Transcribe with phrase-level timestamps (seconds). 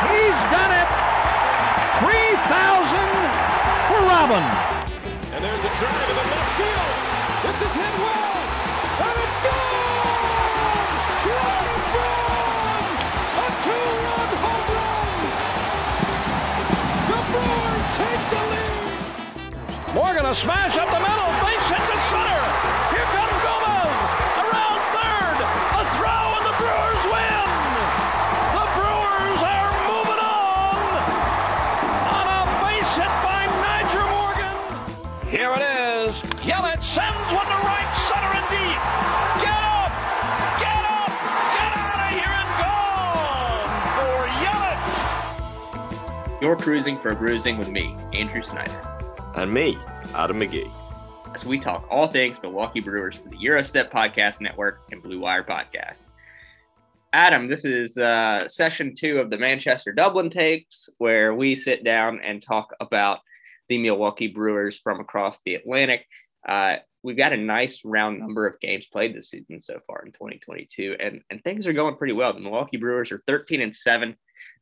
[0.00, 0.88] He's done it.
[2.00, 2.40] 3,000
[3.88, 4.44] for Robin.
[5.34, 6.92] And there's a drive in the left field.
[7.44, 8.36] This is hit well,
[9.04, 10.40] and it's gone!
[11.28, 12.92] Ryan Braun!
[13.36, 15.18] A two-run home run!
[17.10, 19.94] The Brewers take the lead!
[19.94, 21.49] Morgan a smash up the middle.
[35.50, 35.62] Here it
[36.08, 36.14] is.
[36.46, 38.78] Yelich sends one to right center and deep.
[39.42, 39.90] Get up.
[40.60, 41.10] Get up.
[41.56, 46.40] Get out of here and gone for Yelich.
[46.40, 48.80] You're cruising for bruising with me, Andrew Snyder,
[49.34, 49.76] And me,
[50.14, 50.70] Adam McGee.
[51.34, 55.18] as we talk all things Milwaukee Brewers for the Gyro Step Podcast Network and Blue
[55.18, 56.02] Wire Podcast.
[57.12, 62.20] Adam, this is uh, session two of the Manchester Dublin tapes, where we sit down
[62.20, 63.18] and talk about
[63.70, 66.04] the Milwaukee Brewers from across the Atlantic.
[66.46, 70.12] Uh, we've got a nice round number of games played this season so far in
[70.12, 72.34] 2022, and, and things are going pretty well.
[72.34, 74.10] The Milwaukee Brewers are 13 and 7.
[74.10, 74.14] I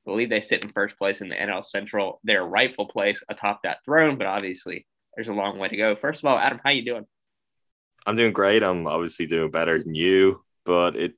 [0.04, 3.78] believe they sit in first place in the NL Central, their rightful place atop that
[3.84, 4.86] throne, but obviously
[5.16, 5.96] there's a long way to go.
[5.96, 7.06] First of all, Adam, how you doing?
[8.06, 8.62] I'm doing great.
[8.62, 11.14] I'm obviously doing better than you, but it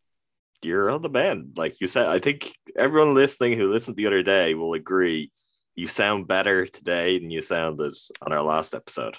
[0.63, 1.55] you're on the bend.
[1.57, 5.31] Like you said, I think everyone listening who listened the other day will agree
[5.75, 9.17] you sound better today than you sounded on our last episode.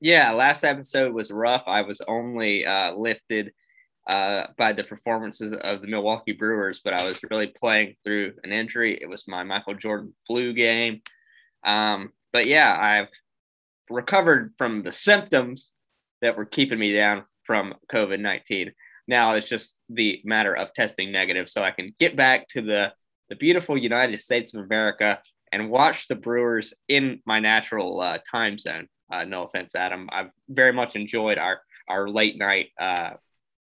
[0.00, 1.62] Yeah, last episode was rough.
[1.66, 3.52] I was only uh, lifted
[4.08, 8.50] uh, by the performances of the Milwaukee Brewers, but I was really playing through an
[8.50, 8.98] injury.
[9.00, 11.02] It was my Michael Jordan flu game.
[11.64, 13.10] Um, but yeah, I've
[13.88, 15.70] recovered from the symptoms
[16.20, 18.72] that were keeping me down from COVID 19.
[19.06, 22.92] Now it's just the matter of testing negative so I can get back to the,
[23.28, 25.20] the beautiful United States of America
[25.52, 28.88] and watch the Brewers in my natural uh, time zone.
[29.12, 30.08] Uh, no offense, Adam.
[30.10, 33.10] I've very much enjoyed our our late night uh,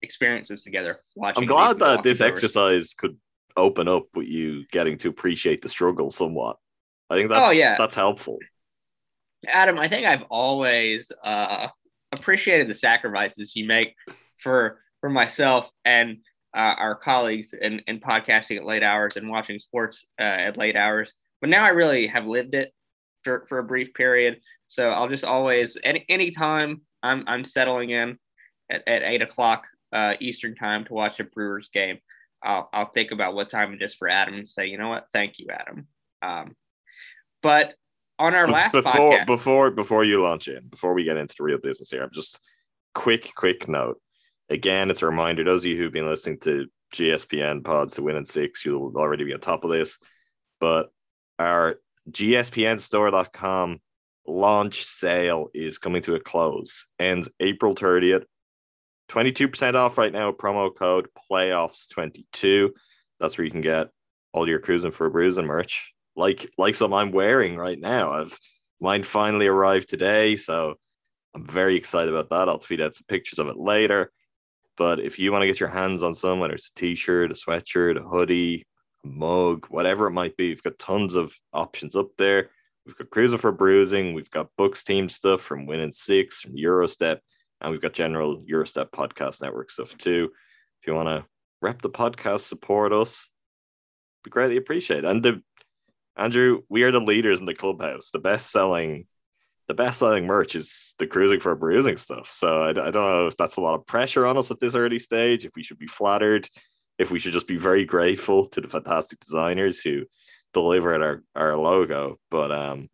[0.01, 0.97] experiences together.
[1.15, 1.43] Watching.
[1.43, 2.33] I'm glad that this Brewers.
[2.33, 3.17] exercise could
[3.57, 6.57] open up with you getting to appreciate the struggle somewhat.
[7.09, 7.75] I think that's Oh, yeah.
[7.77, 8.37] that's helpful.
[9.47, 11.67] Adam, I think I've always uh,
[12.11, 13.95] appreciated the sacrifices you make
[14.41, 16.17] for for myself and
[16.55, 20.75] uh, our colleagues in, in podcasting at late hours and watching sports uh, at late
[20.75, 21.11] hours.
[21.41, 22.71] But now I really have lived it
[23.23, 24.39] for, for a brief period.
[24.67, 28.17] So I'll just always at any anytime I'm I'm settling in
[28.69, 31.97] at, at eight o'clock uh, Eastern time to watch a Brewers game,
[32.43, 35.07] I'll I'll think about what time it is for Adam and say, you know what,
[35.11, 35.87] thank you, Adam.
[36.21, 36.55] Um,
[37.41, 37.73] but
[38.19, 41.43] on our last before podcast, before before you launch in, before we get into the
[41.43, 42.39] real business here, I'm just
[42.93, 43.99] quick quick note.
[44.49, 45.43] Again, it's a reminder.
[45.43, 49.23] Those of you who've been listening to GSPN pods to win in six, you'll already
[49.23, 49.97] be on top of this.
[50.59, 50.91] But
[51.45, 51.75] our
[52.09, 53.79] GSPNstore.com
[54.27, 56.85] launch sale is coming to a close.
[56.99, 58.23] Ends April 30th.
[59.09, 60.31] 22% off right now.
[60.31, 62.69] Promo code playoffs22.
[63.19, 63.87] That's where you can get
[64.33, 65.91] all your cruising for a bruising merch.
[66.15, 68.13] Like like some I'm wearing right now.
[68.13, 68.37] I've
[68.81, 70.73] Mine finally arrived today, so
[71.35, 72.49] I'm very excited about that.
[72.49, 74.11] I'll tweet out some pictures of it later.
[74.75, 77.35] But if you want to get your hands on some, whether it's a t-shirt, a
[77.35, 78.65] sweatshirt, a hoodie,
[79.03, 82.49] mug, whatever it might be, we've got tons of options up there.
[82.85, 86.57] We've got Cruising for Bruising, we've got Bucks team stuff from Win in Six, from
[86.57, 87.21] Gyro Step,
[87.59, 90.31] and we've got general Gyro Step podcast network stuff too.
[90.81, 91.25] If you want to
[91.61, 93.29] rep the podcast, support us,
[94.23, 95.05] be greatly appreciated.
[95.05, 95.43] And the
[96.17, 98.11] Andrew, we are the leaders in the clubhouse.
[98.11, 99.05] The best selling,
[99.67, 102.31] the best selling merch is the cruising for bruising stuff.
[102.33, 104.75] So I, I don't know if that's a lot of pressure on us at this
[104.75, 105.45] early stage.
[105.45, 106.49] If we should be flattered,
[107.01, 110.03] if we should just be very grateful to the fantastic designers who
[110.53, 112.19] delivered our our logo.
[112.29, 112.89] But um,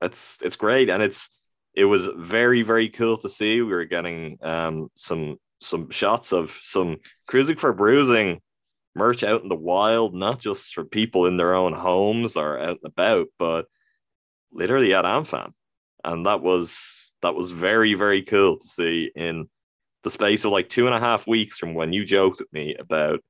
[0.00, 1.28] it's it's great, and it's
[1.74, 3.62] it was very very cool to see.
[3.62, 6.98] We were getting um some some shots of some
[7.28, 8.40] cruising for bruising
[8.94, 12.78] merch out in the wild, not just for people in their own homes or out
[12.82, 13.66] and about, but
[14.52, 15.52] literally at AmFam.
[16.04, 19.48] And that was that was very, very cool to see in
[20.02, 22.74] the space of like two and a half weeks from when you joked with me
[22.74, 23.20] about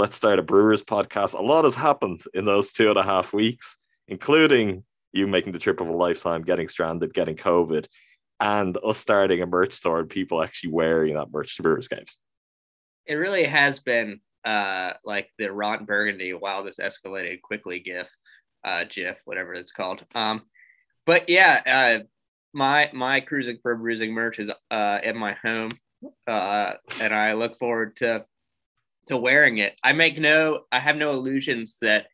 [0.00, 1.34] let's start a Brewers podcast.
[1.34, 3.76] A lot has happened in those two and a half weeks,
[4.08, 4.82] including
[5.12, 7.84] you making the trip of a lifetime, getting stranded, getting COVID,
[8.40, 12.18] and us starting a merch store and people actually wearing that merch to Brewers games.
[13.04, 18.08] It really has been uh, like the Ron Burgundy "Wow, this escalated quickly" GIF,
[18.64, 20.02] uh, GIF, whatever it's called.
[20.14, 20.40] Um,
[21.04, 22.04] but yeah, uh,
[22.54, 25.78] my my cruising for bruising merch is uh, at my home,
[26.26, 28.24] uh, and I look forward to
[29.10, 29.78] to wearing it.
[29.84, 32.06] I make no, I have no illusions that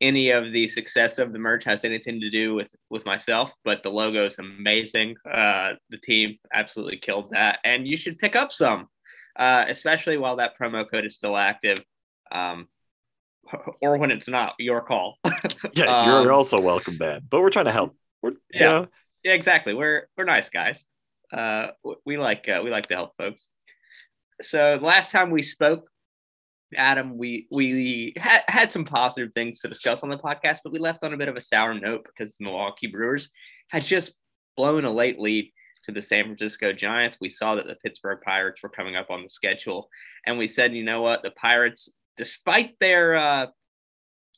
[0.00, 3.82] any of the success of the merch has anything to do with with myself but
[3.82, 8.52] the logo is amazing uh the team absolutely killed that and you should pick up
[8.52, 8.86] some
[9.38, 11.78] uh, especially while that promo code is still active,
[12.32, 12.66] um,
[13.80, 14.54] or when it's not.
[14.58, 15.18] Your call.
[15.74, 17.22] yeah, you're um, also welcome, Ben.
[17.30, 17.96] But we're trying to help.
[18.20, 18.86] We're, yeah, know.
[19.24, 19.74] yeah, exactly.
[19.74, 20.84] We're we're nice guys.
[21.32, 21.68] Uh,
[22.04, 23.46] we like uh, we like to help folks.
[24.42, 25.88] So the last time we spoke,
[26.76, 30.78] Adam, we we had, had some positive things to discuss on the podcast, but we
[30.78, 33.30] left on a bit of a sour note because the Milwaukee Brewers
[33.68, 34.14] had just
[34.56, 35.52] blown a late lead
[35.86, 37.16] to the San Francisco Giants.
[37.20, 39.88] We saw that the Pittsburgh Pirates were coming up on the schedule.
[40.26, 41.22] And we said, you know what?
[41.22, 43.46] The Pirates, despite their uh,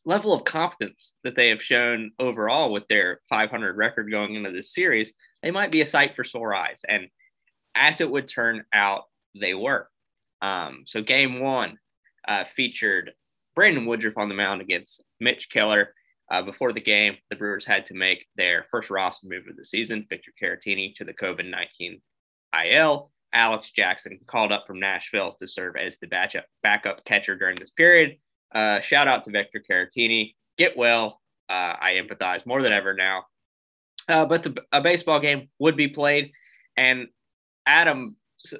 [0.04, 4.72] level of competence that they have shown overall with their 500 record going into this
[4.72, 5.12] series,
[5.42, 6.82] they might be a sight for sore eyes.
[6.88, 7.08] And
[7.74, 9.04] as it would turn out,
[9.38, 9.88] they were.
[10.42, 11.78] Um, so game one
[12.30, 13.12] uh, featured
[13.54, 15.94] Brandon Woodruff on the mound against Mitch Keller.
[16.30, 19.64] Uh, before the game, the Brewers had to make their first roster move of the
[19.64, 20.06] season.
[20.08, 22.00] Victor Caratini to the COVID 19
[22.64, 23.10] IL.
[23.32, 27.70] Alex Jackson called up from Nashville to serve as the backup, backup catcher during this
[27.70, 28.16] period.
[28.54, 30.34] Uh, shout out to Victor Caratini.
[30.56, 31.20] Get well.
[31.48, 33.24] Uh, I empathize more than ever now.
[34.08, 36.30] Uh, but the, a baseball game would be played.
[36.76, 37.08] And
[37.66, 38.16] Adam,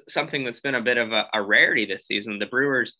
[0.09, 2.95] something that's been a bit of a, a rarity this season, the Brewers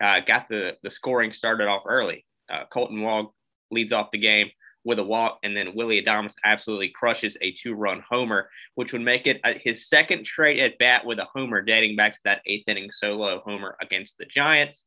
[0.00, 2.24] uh, got the, the scoring started off early.
[2.50, 3.28] Uh, Kolten Wong
[3.70, 4.50] leads off the game
[4.84, 9.26] with a walk, and then Willie Adames absolutely crushes a two-run homer, which would make
[9.26, 12.90] it his second straight at bat with a homer, dating back to that eighth inning
[12.90, 14.86] solo homer against the Giants.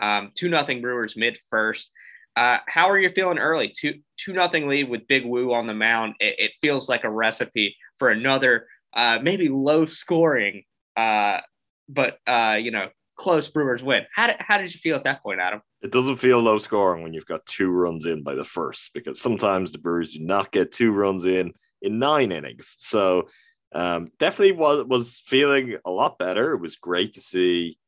[0.00, 1.90] Um, two nothing Brewers mid first.
[2.36, 3.72] Uh, how are you feeling early?
[3.74, 6.14] Two two nothing lead with Big Woo on the mound.
[6.20, 10.64] It, it feels like a recipe for another uh, maybe low scoring,
[10.96, 11.40] uh,
[11.88, 12.88] but uh, you know
[13.22, 14.02] close Brewers win.
[14.14, 15.62] How did, how did you feel at that point, Adam?
[15.80, 19.20] It doesn't feel low scoring when you've got two runs in by the first, because
[19.20, 22.74] sometimes the Brewers do not get two runs in in nine innings.
[22.78, 23.28] So
[23.74, 26.52] um, definitely was was feeling a lot better.
[26.52, 27.78] It was great to see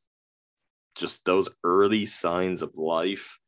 [0.94, 3.38] just those early signs of life.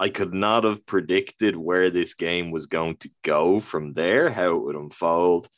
[0.00, 4.56] I could not have predicted where this game was going to go from there, how
[4.56, 5.48] it would unfold.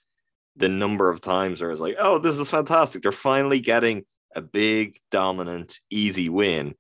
[0.56, 3.02] The number of times I was like, oh, this is fantastic.
[3.02, 6.75] They're finally getting a big, dominant, easy win.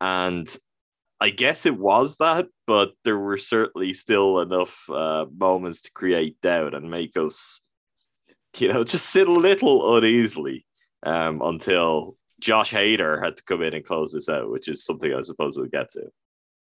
[0.00, 0.54] And
[1.20, 6.40] I guess it was that, but there were certainly still enough uh, moments to create
[6.40, 7.60] doubt and make us,
[8.58, 10.66] you know, just sit a little uneasily
[11.04, 15.14] um, until Josh Hader had to come in and close this out, which is something
[15.14, 16.08] I suppose we'll get to.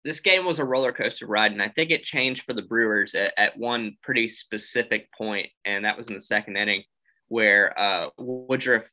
[0.04, 3.16] This game was a roller coaster ride, and I think it changed for the Brewers
[3.16, 6.84] at, at one pretty specific point, and that was in the second inning,
[7.30, 8.90] where uh, Woodruff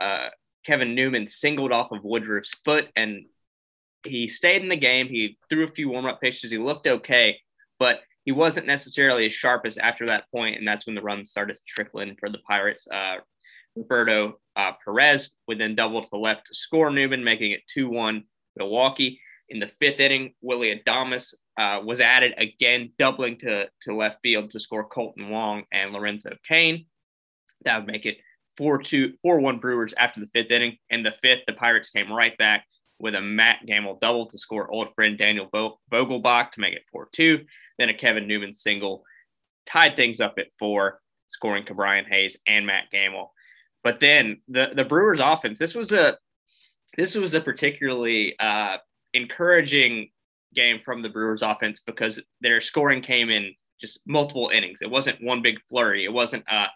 [0.00, 0.28] uh,
[0.64, 3.24] Kevin Newman singled off of Woodruff's foot and
[4.04, 5.08] he stayed in the game.
[5.08, 6.50] He threw a few warm up pitches.
[6.50, 7.38] He looked okay,
[7.78, 11.30] but he wasn't necessarily as sharp as after that point, and that's when the runs
[11.30, 11.58] started
[11.94, 12.86] in for the Pirates.
[12.90, 13.16] Uh,
[13.74, 17.88] Roberto uh, Perez would then double to the left to score Newman, making it 2
[17.88, 18.24] 1
[18.56, 19.20] Milwaukee.
[19.48, 24.50] In the fifth inning, Willie Adames uh, was added again, doubling to, to left field
[24.50, 26.86] to score Kolten Wong and Lorenzo Cain.
[27.64, 28.18] That would make it
[28.62, 30.76] 4 2, 4 1 Brewers after the fifth inning.
[30.88, 32.64] In the fifth, the Pirates came right back
[33.00, 35.50] with a Matt Gamble double to score old friend Daniel
[35.92, 37.40] Vogelbach to make it 4 2.
[37.78, 39.02] Then a Kevin Newman single
[39.66, 43.32] tied things up at four, scoring Ke'Bryan Hayes and Matt Gamble.
[43.82, 46.16] But then the, the Brewers offense, this was a
[46.96, 48.76] this was a particularly uh,
[49.12, 50.10] encouraging
[50.54, 54.82] game from the Brewers offense because their scoring came in just multiple innings.
[54.82, 56.04] It wasn't one big flurry.
[56.04, 56.66] It wasn't a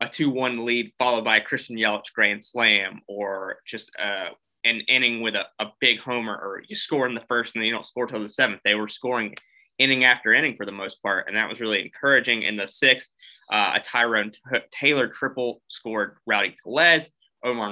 [0.00, 4.30] a two one lead followed by a Christian Yelich grand slam or just uh,
[4.64, 7.66] an inning with a, a big homer or you score in the first and then
[7.66, 8.60] you don't score till the seventh.
[8.64, 9.34] They were scoring
[9.78, 12.42] inning after inning for the most part, and that was really encouraging.
[12.42, 13.10] In the sixth,
[13.50, 14.32] uh, a Tyrone
[14.70, 17.08] Taylor triple scored Rowdy Tellez.
[17.42, 17.70] Omar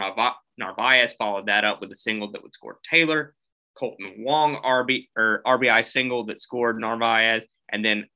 [0.57, 3.35] Narvaez followed that up with a single that would score Taylor.
[3.79, 8.07] Kolten Wong RB or RBI single that scored Narvaez, and then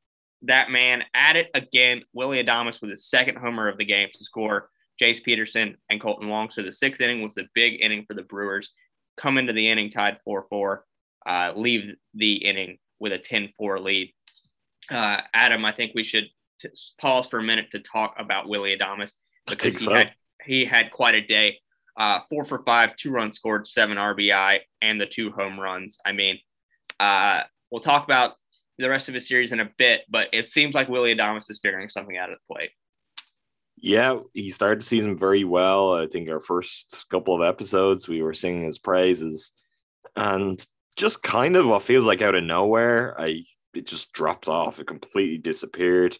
[0.42, 2.02] that man at it again.
[2.12, 4.70] Willie Adames with his second homer of the game to score
[5.00, 6.50] Jace Peterson and Kolten Wong.
[6.50, 8.70] So the sixth inning was the big inning for the Brewers.
[9.16, 10.84] Come into the inning tied 4 4,
[11.26, 14.12] uh, leave the inning with a 10 4 lead.
[14.90, 16.28] Uh, Adam, I think we should
[16.60, 16.68] t-
[17.00, 19.12] pause for a minute to talk about Willie Adames
[19.46, 19.94] because he, so.
[19.94, 20.12] had,
[20.44, 21.58] he had quite a day.
[21.96, 25.98] Uh, four for five, two runs scored, seven RBI, and the two home runs.
[26.06, 26.38] I mean,
[26.98, 28.32] uh, we'll talk about
[28.78, 31.60] the rest of his series in a bit, but it seems like Willie Adames is
[31.60, 32.70] figuring something out at the plate.
[33.76, 35.94] Yeah, he started the season very well.
[35.94, 39.52] I think our first couple of episodes, we were singing his praises,
[40.14, 40.64] and
[40.96, 44.78] just kind of what feels like out of nowhere, I it just dropped off.
[44.78, 46.18] It completely disappeared.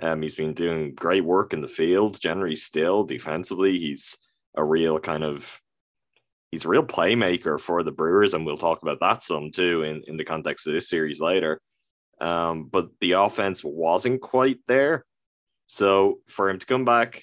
[0.00, 3.78] Um, he's been doing great work in the field, generally still defensively.
[3.78, 4.16] He's
[4.56, 5.60] a real kind of
[6.50, 10.02] he's a real playmaker for the Brewers, and we'll talk about that some too in,
[10.06, 11.60] in the context of this series later.
[12.24, 15.04] Um, but the offense wasn't quite there.
[15.66, 17.22] So for him to come back,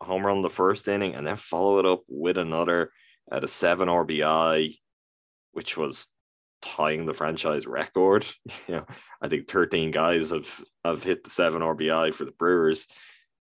[0.00, 2.92] home run the first inning, and then follow it up with another
[3.30, 4.76] at a seven RBI,
[5.50, 6.06] which was
[6.62, 8.24] tying the franchise record.
[8.68, 8.86] You know,
[9.20, 12.86] I think 13 guys have have hit the seven RBI for the Brewers.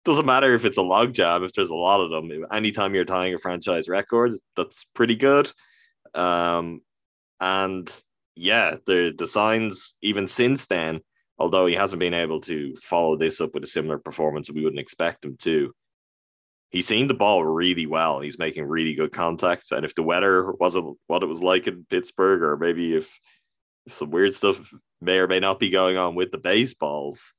[0.06, 2.46] Doesn't matter if it's a logjam, if there's a lot of them.
[2.52, 5.52] Anytime you're tying a franchise record, that's pretty good.
[6.16, 6.82] Um,
[7.40, 7.90] and
[8.36, 11.02] yeah, the the signs even since then,
[11.38, 14.80] although he hasn't been able to follow this up with a similar performance, we wouldn't
[14.80, 15.74] expect him to
[16.74, 18.20] he's seen the ball really well.
[18.20, 19.72] He's making really good contacts.
[19.72, 23.08] And if the weather wasn't what it was like in Pittsburgh, or maybe if,
[23.86, 24.60] if some weird stuff
[25.00, 27.34] may or may not be going on with the baseballs,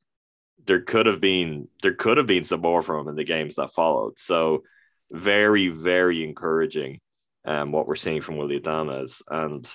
[0.66, 3.56] there could have been there could have been some more from him in the games
[3.56, 4.18] that followed.
[4.18, 4.62] So
[5.10, 7.00] very, very encouraging
[7.44, 9.20] um what we're seeing from Willie Adames.
[9.28, 9.68] And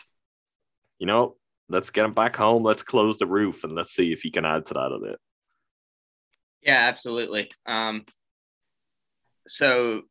[1.00, 1.36] you know,
[1.70, 2.64] let's get him back home.
[2.64, 5.20] Let's close the roof and let's see if he can add to that a bit.
[6.62, 7.50] Yeah, absolutely.
[7.66, 8.06] Um,
[9.48, 10.02] so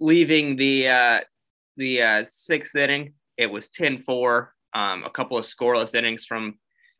[0.00, 1.20] leaving the uh,
[1.76, 4.48] the uh, sixth inning, it was 10-4.
[4.74, 6.58] Um, a couple of scoreless innings from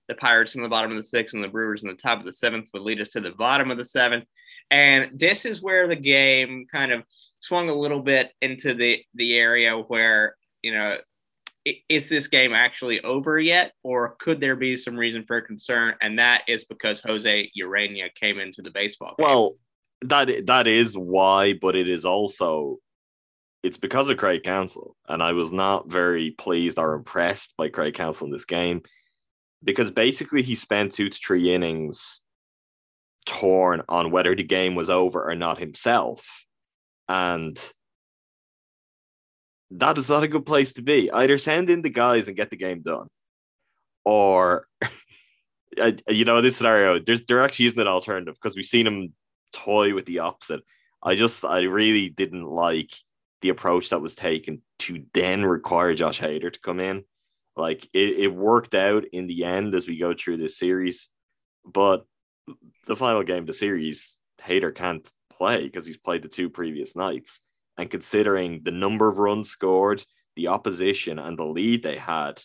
[0.09, 2.25] the Pirates in the bottom of the sixth and the Brewers in the top of
[2.25, 4.25] the seventh would lead us to the bottom of the seventh.
[4.71, 7.05] And this is where the game kind of
[7.41, 10.97] swung a little bit into the the area where you know
[11.89, 15.95] is this game actually over yet, or could there be some reason for concern?
[16.01, 19.15] And that is because Jose Ureña came into the baseball.
[19.19, 19.27] Game.
[19.27, 19.57] Well,
[20.03, 22.79] that that is why, but it is also
[23.63, 27.95] it's because of Craig Counsell, and I was not very pleased or impressed by Craig
[27.95, 28.83] Counsell in this game
[29.65, 32.23] because basically he spent two to three innings
[33.27, 36.27] torn on whether the game was over or not himself,
[37.09, 37.59] and
[39.71, 41.11] that is not a good place to be.
[41.11, 43.09] Either send in the guys and get the game done,
[44.05, 44.67] or
[46.09, 49.13] you know, this scenario, there's there actually isn't an alternative because we've seen him
[49.53, 50.61] toy with the opposite.
[51.03, 52.95] I just I really didn't like
[53.41, 57.05] the approach that was taken to then require Josh Hader to come in.
[57.57, 61.09] Like it, it worked out in the end as we go through this series,
[61.65, 62.05] but
[62.87, 65.07] the final game of the series, Hader can't
[65.37, 67.41] play because he's played the two previous nights.
[67.79, 70.05] And considering the number of runs scored,
[70.37, 72.43] the opposition, and the lead they had,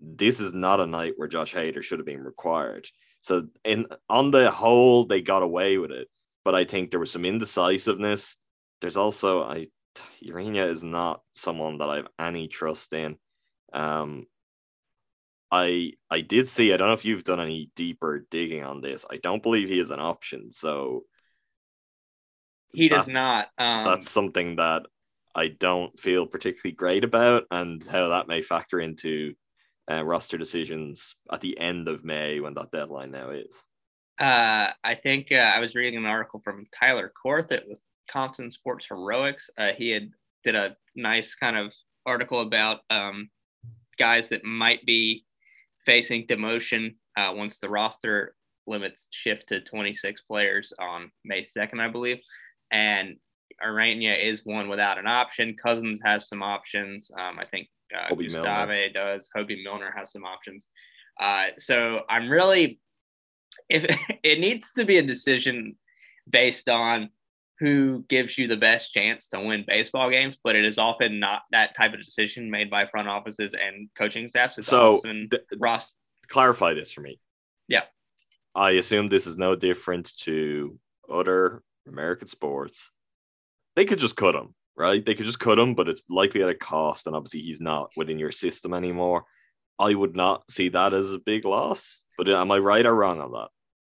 [0.00, 2.88] this is not a night where Josh Hader should have been required.
[3.22, 6.08] So, in on the whole, they got away with it
[6.44, 8.36] but I think there was some indecisiveness.
[8.80, 9.66] There's also I
[10.24, 13.16] Urena is not someone that I have any trust in.
[13.72, 14.26] Um,
[15.50, 16.72] I I did see.
[16.72, 19.04] I don't know if you've done any deeper digging on this.
[19.10, 20.52] I don't believe he is an option.
[20.52, 21.04] So
[22.72, 23.48] he does not.
[23.58, 24.82] Um, that's something that
[25.34, 29.34] I don't feel particularly great about, and how that may factor into
[29.90, 33.54] uh, roster decisions at the end of May when that deadline now is?
[34.20, 37.50] Uh, I think uh, I was reading an article from Tyler Korth.
[37.50, 39.48] It was Compton Sports Heroics.
[39.58, 40.10] Uh, he had
[40.44, 41.72] did a nice kind of
[42.06, 43.30] article about um,
[43.98, 45.24] guys that might be
[45.86, 48.34] facing demotion uh, once the roster
[48.66, 52.18] limits shift to 26 players on May 2nd, I believe.
[52.70, 53.16] And
[53.64, 55.56] Ureña is one without an option.
[55.62, 57.10] Cousins has some options.
[57.16, 59.28] Um, I think uh, Gustave does.
[59.36, 60.68] Hoby Milner has some options.
[61.20, 62.80] Uh, so I'm really,
[63.68, 65.76] if it needs to be a decision
[66.28, 67.10] based on
[67.58, 71.42] who gives you the best chance to win baseball games, but it is often not
[71.52, 74.56] that type of decision made by front offices and coaching staffs.
[74.56, 75.94] It's so often th- Ross.
[76.28, 77.20] Clarify this for me.
[77.68, 77.82] Yeah.
[78.54, 82.90] I assume this is no different to other American sports.
[83.76, 85.04] They could just cut him, right?
[85.04, 87.90] They could just cut him, but it's likely at a cost, and obviously he's not
[87.96, 89.24] within your system anymore.
[89.78, 92.02] I would not see that as a big loss.
[92.20, 93.48] But am I right or wrong on that?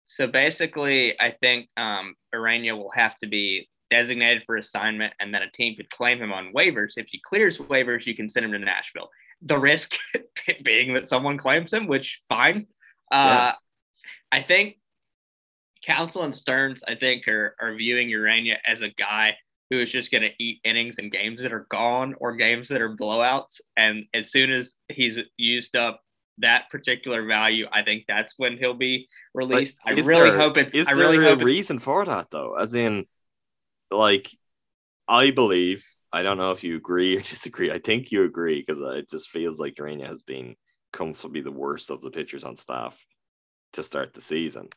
[0.06, 5.50] So basically, I think um, will have to be designated for assignment, and then a
[5.50, 6.94] team could claim him on waivers.
[6.96, 9.10] If he clears waivers, you can send him to Nashville.
[9.42, 9.96] The risk
[10.64, 12.66] being that someone claims him, which fine.
[13.12, 13.52] Uh, yeah.
[14.32, 14.78] I think
[15.86, 19.36] Counsell and Stearns, I think, are, are viewing Ureña as a guy
[19.70, 22.80] who is just going to eat innings in games that are gone or games that
[22.80, 23.60] are blowouts.
[23.76, 26.00] And as soon as he's used up
[26.38, 29.78] that particular value, I think that's when he'll be released.
[29.84, 30.74] I really there, hope it's.
[30.74, 32.56] Is I really there hope a reason for that though?
[32.56, 33.06] As in,
[33.90, 34.30] like,
[35.08, 35.84] I believe.
[36.12, 37.70] I don't know if you agree or disagree.
[37.70, 40.56] I think you agree because it just feels like Ureña has been
[40.92, 42.96] comfortably the worst of the pitchers on staff
[43.74, 44.68] to start the season.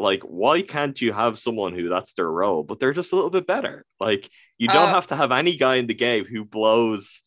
[0.00, 3.30] Like, why can't you have someone who that's their role, but they're just a little
[3.30, 3.84] bit better?
[4.00, 7.22] Like, you don't uh, have to have any guy in the game who blows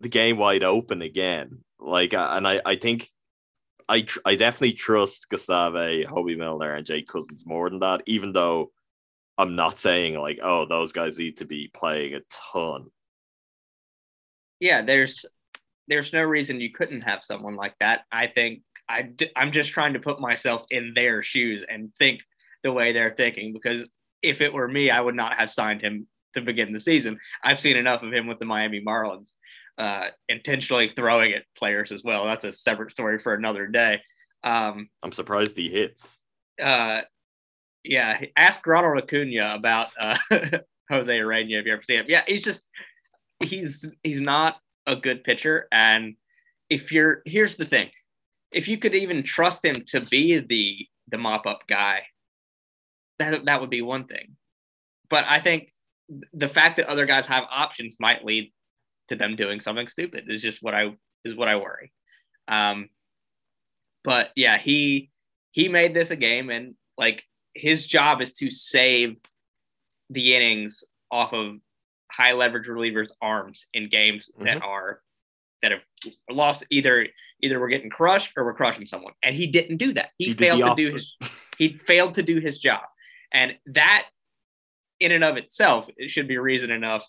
[0.00, 3.10] the game wide open again like, and I, I think
[3.88, 8.02] I, tr- I definitely trust Gustave, Hoby Milner, and Jake Cousins more than that.
[8.06, 8.72] Even though
[9.38, 12.20] I'm not saying like, oh, those guys need to be playing a
[12.52, 12.86] ton.
[14.58, 15.26] Yeah, there's
[15.88, 18.02] there's no reason you couldn't have someone like that.
[18.10, 22.20] I think I d- I'm just trying to put myself in their shoes and think
[22.62, 23.84] the way they're thinking because
[24.22, 27.18] if it were me, I would not have signed him to begin the season.
[27.42, 29.32] I've seen enough of him with the Miami Marlins
[29.78, 32.24] uh, intentionally throwing at players as well.
[32.24, 34.00] That's a separate story for another day.
[34.44, 36.20] Um, I'm surprised he hits.
[36.62, 37.00] Uh,
[37.84, 40.16] yeah, ask Ronald Acuna about uh,
[40.90, 42.06] Jose Ureña if you ever see him.
[42.08, 42.66] Yeah, he's just
[43.40, 46.14] he's he's not a good pitcher, and
[46.70, 47.90] if you're here's the thing,
[48.52, 52.02] if you could even trust him to be the the mop up guy,
[53.18, 54.36] that that would be one thing.
[55.08, 55.72] But I think
[56.32, 58.52] the fact that other guys have options might lead
[59.08, 61.92] to them doing something stupid is just what I is what I worry.
[62.48, 62.88] Um,
[64.04, 65.10] but yeah, he
[65.52, 69.16] he made this a game, and like his job is to save
[70.10, 71.56] the innings off of
[72.10, 74.44] high leverage relievers' arms in games mm-hmm.
[74.44, 75.00] that are
[75.62, 75.80] that have
[76.30, 77.06] lost either
[77.42, 80.10] either we're getting crushed or we're crushing someone, and he didn't do that.
[80.18, 81.14] He, he failed to do his
[81.58, 82.82] he failed to do his job,
[83.32, 84.06] and that
[85.00, 87.04] in and of itself it should be reason enough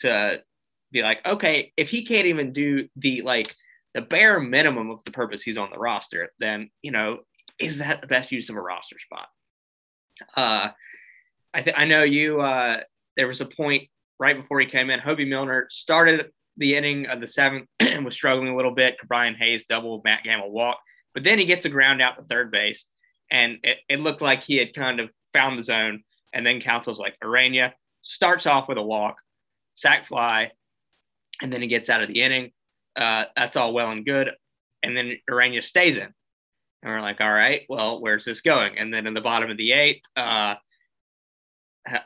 [0.00, 0.42] to
[0.92, 3.54] be like, okay, if he can't even do the like
[3.94, 7.18] the bare minimum of the purpose he's on the roster, then you know,
[7.58, 9.28] is that the best use of a roster spot?
[10.36, 10.68] Uh,
[11.54, 12.40] I think I know you.
[12.40, 12.80] Uh,
[13.16, 15.00] there was a point right before he came in.
[15.00, 17.68] Hoby Milner started the inning of the seventh
[18.04, 18.96] was struggling a little bit.
[19.06, 20.78] Brian Hayes double, Matt Gamble walk,
[21.14, 22.88] but then he gets a ground out to third base,
[23.30, 26.02] and it, it looked like he had kind of found the zone.
[26.34, 29.16] And then Counsell's like Ureña starts off with a walk,
[29.74, 30.50] sac fly,
[31.40, 32.50] and then he gets out of the inning.
[32.96, 34.30] Uh, that's all well and good.
[34.82, 36.12] And then Ureña stays in.
[36.82, 38.78] And we're like, all right, well, where's this going?
[38.78, 40.56] And then in the bottom of the eighth, uh,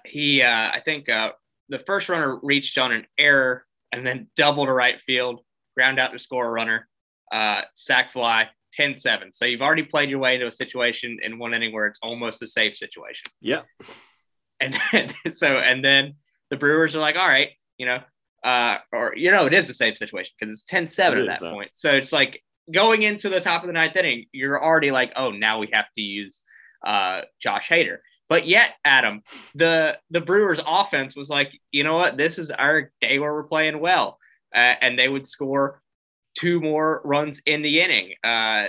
[0.05, 1.33] he, uh, I think uh,
[1.69, 5.41] the first runner reached on an error and then double to right field,
[5.77, 6.89] ground out to score a runner,
[7.33, 9.33] uh, sac fly, 10 7.
[9.33, 12.43] So you've already played your way into a situation in one inning where it's almost
[12.43, 13.31] a safe situation.
[13.41, 13.63] Yeah.
[14.61, 16.15] And then, so, and then
[16.51, 18.01] the Brewers are like, all right, you know,
[18.45, 21.41] uh, or you know, it is the same situation because it's 10 7 at that
[21.41, 21.53] so.
[21.53, 21.71] point.
[21.75, 25.31] So it's like going into the top of the ninth inning, you're already like, oh,
[25.31, 26.43] now we have to use
[26.85, 27.99] uh, Josh Hader.
[28.33, 29.21] But yet, Adam,
[29.55, 33.43] the the Brewers' offense was like, you know what, this is our day where we're
[33.43, 34.17] playing well,
[34.55, 35.83] uh, and they would score
[36.39, 38.15] two more runs in the inning.
[38.25, 38.69] Uh,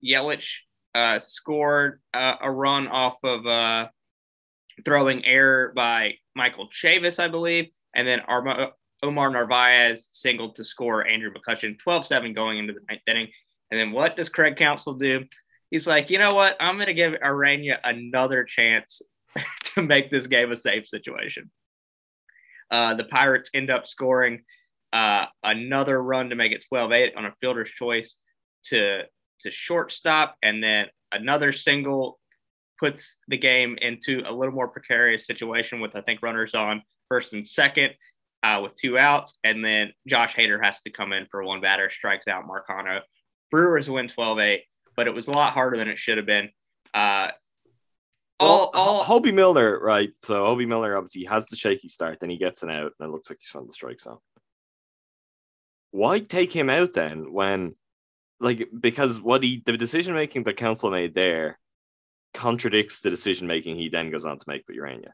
[0.00, 0.46] Yelich
[0.94, 3.88] uh, scored uh, a run off of uh,
[4.84, 11.04] throwing error by Michael Chavis, I believe, and then Arma- Omar Narvaez singled to score
[11.04, 13.26] Andrew McCutchen 12 7 going into the ninth inning.
[13.72, 15.24] And then what does Craig Counsell do?
[15.70, 16.56] He's like, you know what?
[16.60, 19.02] I'm going to give Ureña another chance
[19.74, 21.50] to make this game a safe situation.
[22.70, 24.42] Uh, the Pirates end up scoring
[24.92, 28.16] uh, another run to make it 12 8 on a fielder's choice
[28.64, 29.02] to,
[29.40, 30.36] to shortstop.
[30.42, 32.18] And then another single
[32.78, 37.32] puts the game into a little more precarious situation with, I think, runners on first
[37.32, 37.90] and second
[38.42, 39.38] uh, with two outs.
[39.44, 43.00] And then Josh Hader has to come in for one batter, strikes out Marcano.
[43.50, 44.62] Brewers win 12 8,
[44.96, 46.50] but it was a lot harder than it should have been.
[46.92, 47.28] Uh,
[48.38, 50.10] all, all Hoby Milner, right?
[50.24, 53.12] So Hoby Milner obviously has the shaky start, then he gets an out, and it
[53.12, 54.18] looks like he's found the strike zone.
[55.90, 57.74] Why take him out then when,
[58.38, 61.58] like, because what he the decision making that Counsell made there
[62.32, 65.10] contradicts the decision making he then goes on to make with Ureña.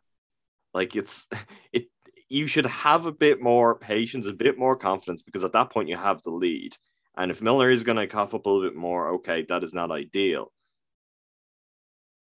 [0.75, 1.27] Like it's
[1.73, 1.87] it
[2.29, 5.89] you should have a bit more patience, a bit more confidence because at that point
[5.89, 6.77] you have the lead.
[7.17, 9.73] And if Milner is going to cough up a little bit more, okay, that is
[9.73, 10.53] not ideal.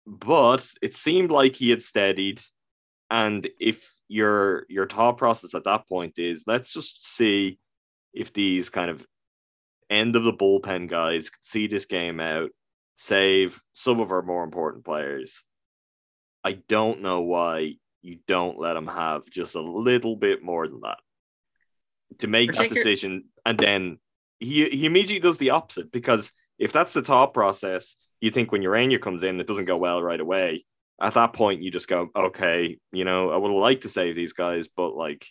[0.08, 2.42] But it seemed like he had steadied.
[3.10, 7.58] And if your your thought process at that point is let's just see
[8.14, 9.04] if these kind of
[9.90, 12.50] end of the bullpen guys can see this game out,
[12.98, 15.44] save some of our more important players.
[16.44, 20.82] I don't know why you don't let them have just a little bit more than
[20.82, 21.00] that
[22.20, 23.26] to make that decision.
[23.46, 23.98] And then
[24.40, 28.62] he, he immediately does the opposite because if that's the thought process, you think when
[28.62, 30.66] Ureña comes in, it doesn't go well right away.
[31.02, 34.34] At that point, you just go, okay, you know, I would like to save these
[34.34, 35.28] guys, but like,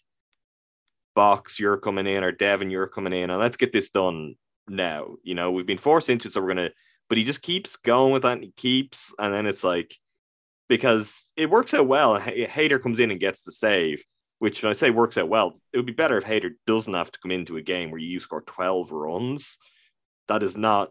[1.15, 4.35] Box, you're coming in, or Devin, you're coming in, and let's get this done
[4.69, 5.15] now.
[5.23, 6.71] You know, we've been forced into it, so we're gonna.
[7.09, 9.97] But he just keeps going with that, and he keeps, and then it's like,
[10.69, 12.19] because it works out well.
[12.19, 14.05] Hader comes in and gets the save,
[14.45, 17.19] which I say works out well, it would be better if Hader doesn't have to
[17.19, 19.57] come into a game where you score 12 runs.
[20.29, 20.91] That is not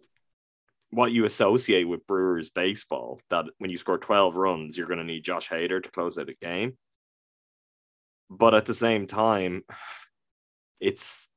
[0.89, 3.21] what you associate with Brewers baseball.
[3.29, 6.29] That when you score 12 runs, you're going to need Josh Hader to close out
[6.29, 6.79] a game.
[8.27, 9.65] But at the same time,
[10.79, 11.27] it's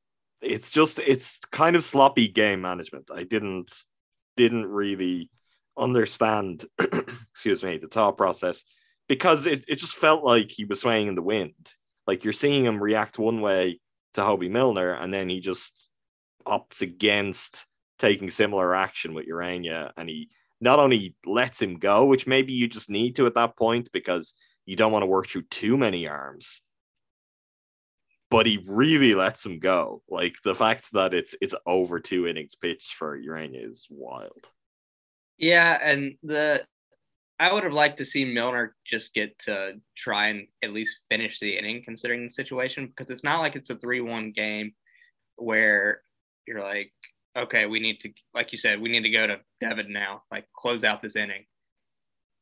[0.40, 3.10] it's just it's kind of sloppy game management.
[3.14, 3.74] I didn't
[4.38, 5.28] didn't really
[5.76, 8.64] understand, excuse me, the thought process
[9.06, 11.74] because it, it just felt like he was swaying in the wind.
[12.06, 13.80] Like you're seeing him react one way
[14.14, 15.88] to Hoby Milner, and then he just
[16.46, 17.66] opts against
[17.98, 20.28] taking similar action with Ureña, and he
[20.60, 24.34] not only lets him go, which maybe you just need to at that point because
[24.64, 26.62] you don't want to work through too many arms,
[28.30, 30.02] but he really lets him go.
[30.08, 34.46] Like the fact that it's it's over two innings pitched for Ureña is wild.
[35.38, 36.64] Yeah, and the
[37.38, 41.38] I would have liked to see Milner just get to try and at least finish
[41.38, 44.72] the inning, considering the situation, because it's not like it's a three-one game
[45.36, 46.00] where
[46.46, 46.92] you're like,
[47.36, 50.46] okay, we need to, like you said, we need to go to Devin now, like
[50.56, 51.44] close out this inning.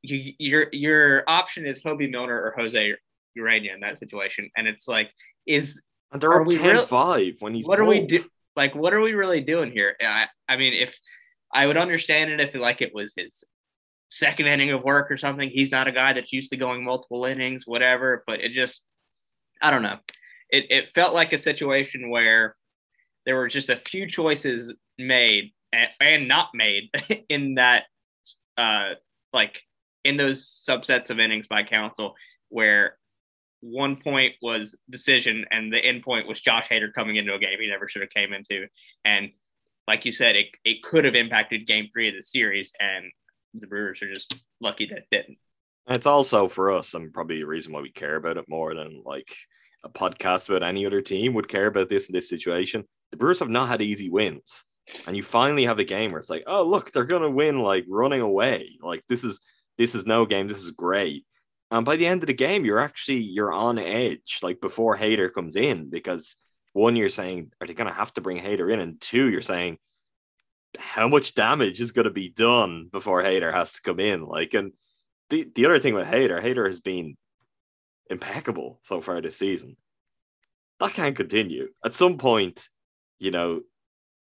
[0.03, 2.95] You, your your option is Hoby Milner or Jose
[3.37, 5.11] Ureña in that situation, and it's like,
[5.47, 9.01] is and they're up 10 5 when he's what are we do like what are
[9.01, 9.97] we really doing here?
[10.01, 10.97] I, I mean, if
[11.53, 13.45] I would understand it if like it was his
[14.11, 15.51] second inning of work or something.
[15.51, 18.23] He's not a guy that's used to going multiple innings, whatever.
[18.27, 18.83] But it just,
[19.61, 19.99] I don't know.
[20.51, 22.57] It it felt like a situation where
[23.27, 26.91] there were just a few choices made and, and not made
[27.29, 27.85] in that,
[28.57, 28.91] uh,
[29.33, 29.61] like
[30.05, 32.15] in those subsets of innings by Counsell
[32.51, 32.97] where
[33.61, 37.59] one point was decision and the end point was Josh Hader coming into a game
[37.59, 38.67] he never should have came into
[39.07, 39.31] and
[39.87, 43.11] like you said, it, it could have impacted game three of the series, and
[43.55, 45.39] the Brewers are just lucky that didn't.
[45.87, 49.03] It's also for us, and probably a reason why we care about it more than
[49.05, 49.35] like
[49.85, 52.85] a podcast about any other team would care about this in this situation.
[53.11, 54.65] The Brewers have not had easy wins.
[55.07, 57.87] And you finally have a game where it's like, oh look, they're gonna win like
[57.89, 58.79] running away.
[58.83, 59.41] Like this is
[59.79, 61.25] this is no game, this is great.
[61.71, 65.33] And by the end of the game, you're actually you're on edge, like before Hader
[65.33, 66.37] comes in, because
[66.75, 68.81] one, you're saying, are they to have to bring Hader in?
[68.81, 69.79] And two, you're saying,
[70.79, 74.25] how much damage is going to be done before Hader has to come in?
[74.25, 74.73] Like, and
[75.31, 77.17] the, the other thing with Hader, Hader has been
[78.11, 79.77] impeccable so far this season.
[80.81, 81.69] That can't continue.
[81.85, 82.69] At some point,
[83.19, 83.61] you know,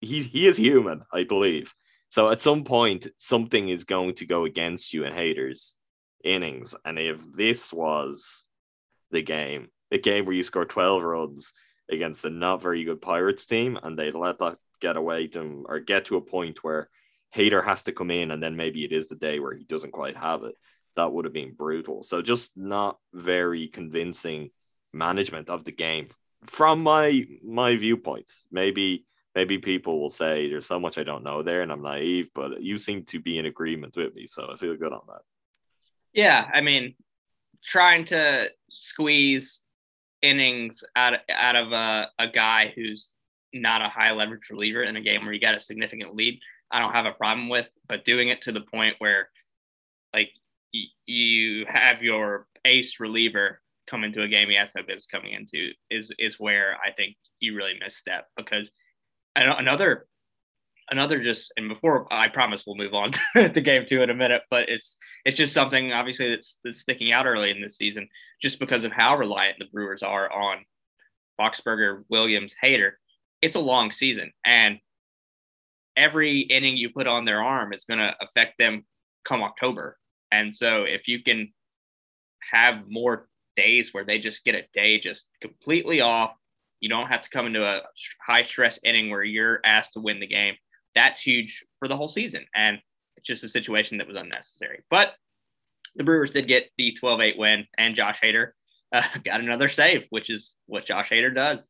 [0.01, 1.73] he's he is human, I believe.
[2.09, 5.75] So at some point, something is going to go against you in Hader's
[6.23, 6.75] innings.
[6.85, 8.45] And if this was
[9.09, 11.53] the game, a game where you score 12 runs
[11.91, 15.79] against a not very good Pirates team, and they let that get away to or
[15.79, 16.89] get to a point where
[17.35, 19.97] Hader has to come in, and then maybe it is the day where he doesn't
[19.99, 20.55] quite have it.
[20.95, 22.03] That would have been brutal.
[22.03, 24.51] So just not very convincing
[24.93, 26.09] management of the game
[26.47, 31.41] from my my viewpoints, maybe maybe people will say there's so much I don't know
[31.41, 34.57] there and I'm naive, but you seem to be in agreement with me, so I
[34.57, 35.21] feel good on that.
[36.13, 36.95] Yeah, I mean,
[37.65, 39.61] trying to squeeze
[40.21, 43.09] innings out out of a, a guy who's
[43.53, 46.39] not a high leverage reliever in a game where you got a significant lead,
[46.71, 47.67] I don't have a problem with.
[47.87, 49.29] But doing it to the point where,
[50.13, 50.29] like,
[50.73, 55.33] y- you have your ace reliever come into a game he has no business coming
[55.33, 58.71] into is is where I think you really misstep because
[59.35, 60.07] another
[60.89, 64.43] another just and before I promise we'll move on to, game two in a minute,
[64.49, 68.07] but it's it's just something obviously that's that's sticking out early in this season
[68.41, 70.65] just because of how reliant the Brewers are on
[71.39, 72.91] Boxberger, Williams, Hader.
[73.43, 74.79] It's a long season, and
[75.95, 78.85] every inning you put on their arm is going to affect them
[79.25, 79.97] come October.
[80.31, 81.53] And so if you can
[82.51, 86.31] have more days where they just get a day just completely off,
[86.79, 87.81] you don't have to come into a
[88.25, 90.55] high stress inning where you're asked to win the game
[90.95, 92.45] that's huge for the whole season.
[92.55, 92.79] And
[93.17, 94.81] it's just a situation that was unnecessary.
[94.89, 95.13] But
[95.95, 98.51] the Brewers did get the 12 8 win, and Josh Hader
[98.91, 101.69] uh, got another save, which is what Josh Hader does.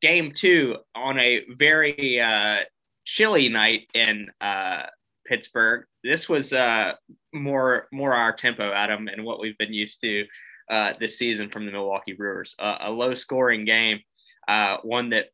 [0.00, 2.58] game two on a very uh,
[3.04, 4.82] chilly night in uh,
[5.26, 5.84] Pittsburgh.
[6.04, 6.92] This was uh,
[7.32, 10.26] more more our tempo, Adam, and what we've been used to
[10.70, 12.54] uh, this season from the Milwaukee Brewers.
[12.58, 14.00] a low scoring game,
[14.46, 15.26] uh, one that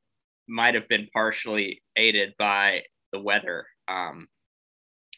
[0.49, 3.67] might have been partially aided by the weather.
[3.89, 4.29] Um,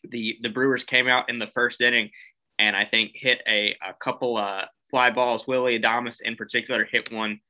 [0.04, 2.10] the the Brewers came out in the first inning,
[2.58, 5.46] and I think hit a, a couple of fly balls.
[5.46, 7.40] Willie Adames in particular hit one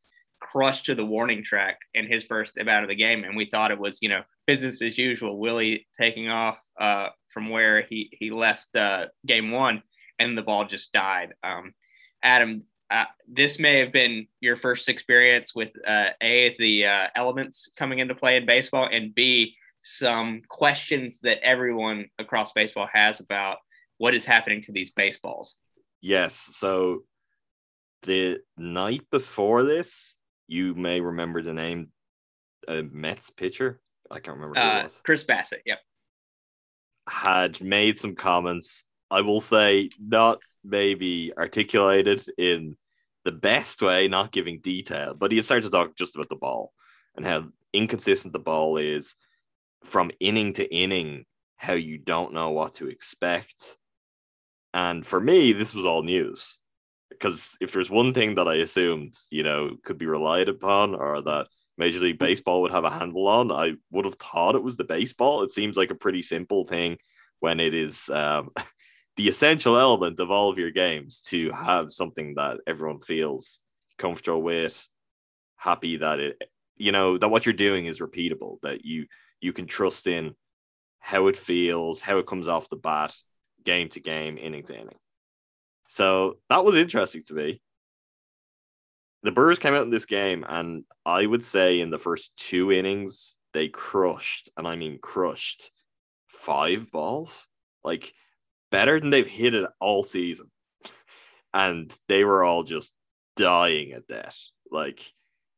[0.53, 3.71] crushed to the warning track in his first out of the game, and we thought
[3.71, 5.39] it was you know business as usual.
[5.39, 9.83] Willie taking off uh, from where he he left uh, game one,
[10.19, 11.35] and the ball just died.
[11.43, 11.75] Um,
[12.23, 17.69] Adam, uh, this may have been your first experience with uh, a the uh, elements
[17.77, 23.59] coming into play in baseball, and b some questions that everyone across baseball has about
[23.99, 25.55] what is happening to these baseballs.
[26.01, 27.05] Yes, so
[28.03, 30.16] the night before this,
[30.49, 31.89] you may remember the name
[32.69, 33.81] uh, Mets pitcher.
[34.11, 35.01] I can't remember who uh, it was.
[35.05, 35.63] Chris Bassitt.
[35.67, 35.79] Yep.
[37.09, 38.85] Had made some comments.
[39.11, 42.77] I will say not maybe articulated in
[43.25, 46.73] the best way, not giving detail, but he started to talk just about the ball
[47.17, 49.15] and how inconsistent the ball is
[49.85, 51.25] from inning to inning,
[51.57, 53.77] how you don't know what to expect.
[54.75, 56.59] And for me, this was all news
[57.09, 61.23] because if there's one thing that I assumed, you know, could be relied upon or
[61.23, 64.77] that Major League Baseball would have a handle on, I would have thought it was
[64.77, 65.43] the baseball.
[65.43, 66.99] It seems like a pretty simple thing
[67.41, 68.51] when it is um,
[69.17, 73.61] the essential element of all of your games to have something that everyone feels
[73.99, 74.87] comfortable with,
[75.57, 76.43] happy that it,
[76.77, 79.07] you know, that what you're doing is repeatable, that you
[79.41, 80.35] you can trust in
[80.99, 83.15] how it feels, how it comes off the bat,
[83.65, 84.99] game to game, inning to inning.
[85.89, 87.61] So that was interesting to me.
[89.23, 92.71] The Brewers came out in this game, and I would say in the first two
[92.71, 95.71] innings, they crushed, and I mean crushed,
[96.29, 97.47] five balls.
[97.83, 98.13] Like
[98.71, 100.51] better than they've hit it all season.
[101.55, 102.93] And they were all just
[103.37, 104.35] dying at that.
[104.71, 105.01] Like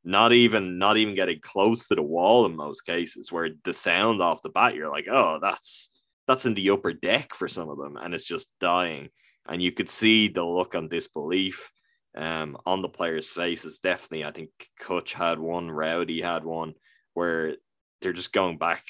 [0.05, 4.23] not even not even getting close to the wall in most cases where the sound
[4.23, 5.91] off the bat you're like oh that's
[6.27, 9.09] that's in the upper deck for some of them and it's just dying
[9.48, 11.70] and you could see the look on disbelief
[12.16, 13.80] um, on the players' faces.
[13.80, 16.74] Definitely, I think Kutch had one, Rowdy had one,
[17.14, 17.56] where
[18.00, 18.84] they're just going back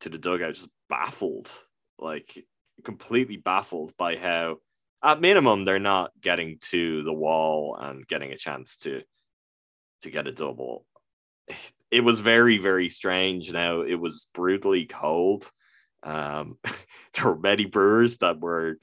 [0.00, 1.48] to the dugout, just baffled,
[1.98, 2.46] like
[2.84, 4.58] completely baffled by how,
[5.02, 9.02] at minimum, they're not getting to the wall and getting a chance to
[10.02, 10.84] to get a double.
[11.90, 13.50] It was very, very strange.
[13.50, 15.50] Now it was brutally cold.
[16.02, 16.58] Um,
[17.14, 18.78] there were many brewers that were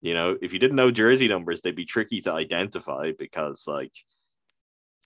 [0.00, 3.92] you know, if you didn't know jersey numbers, they'd be tricky to identify because like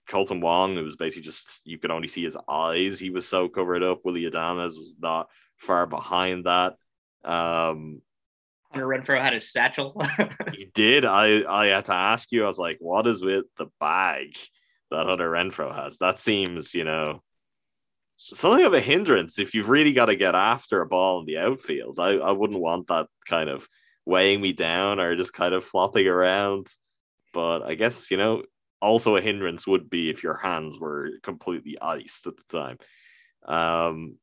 [0.09, 2.99] Kolten Wong, it was basically just you could only see his eyes.
[2.99, 4.01] He was so covered up.
[4.03, 6.75] Willy Adames was not far behind that.
[7.23, 8.01] Um
[8.71, 10.01] Hunter Renfroe had his satchel.
[10.53, 11.05] he did.
[11.05, 12.43] I I had to ask you.
[12.43, 14.35] I was like, what is with the bag
[14.89, 15.97] that Hunter Renfroe has?
[15.97, 17.21] That seems, you know,
[18.17, 21.37] something of a hindrance if you've really got to get after a ball in the
[21.37, 21.99] outfield.
[21.99, 23.67] I, I wouldn't want that kind of
[24.05, 26.67] weighing me down or just kind of flopping around.
[27.33, 28.43] But I guess, you know,
[28.81, 32.77] also a hindrance would be if your hands were completely iced at the time.
[33.47, 34.15] Um,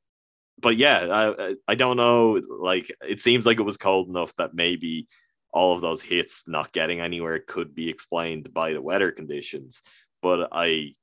[0.61, 2.41] but yeah, I, I don't know.
[2.61, 5.07] Like, it seems like it was cold enough that maybe
[5.53, 9.83] all of those hits not getting anywhere could be explained by the weather conditions.
[10.21, 10.95] But I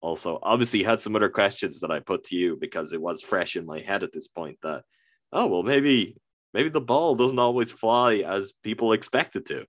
[0.00, 3.56] also obviously had some other questions that I put to you because it was fresh
[3.56, 4.84] in my head at this point that,
[5.32, 6.16] oh, well, maybe
[6.54, 9.66] maybe the ball doesn't always fly as people expect it to.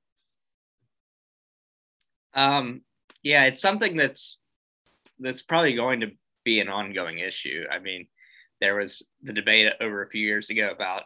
[2.33, 2.81] Um,
[3.23, 4.37] yeah, it's something that's
[5.19, 6.11] that's probably going to
[6.43, 7.63] be an ongoing issue.
[7.69, 8.07] I mean,
[8.61, 11.03] there was the debate over a few years ago about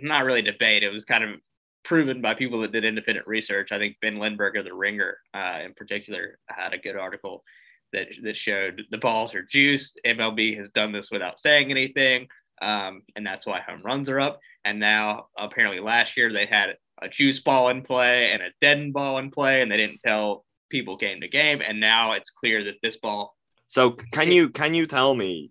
[0.00, 0.82] not really debate.
[0.82, 1.40] It was kind of
[1.84, 3.72] proven by people that did independent research.
[3.72, 7.44] I think Ben Lindbergh of the Ringer, uh, in particular, had a good article
[7.92, 10.00] that that showed the balls are juiced.
[10.06, 12.28] MLB has done this without saying anything
[12.62, 14.40] um, and that's why home runs are up.
[14.64, 18.92] And now, apparently, last year they had a juice ball in play and a deadened
[18.92, 21.60] ball in play, and they didn't tell people game to game.
[21.66, 23.36] And now it's clear that this ball.
[23.68, 25.50] So, can you can you tell me,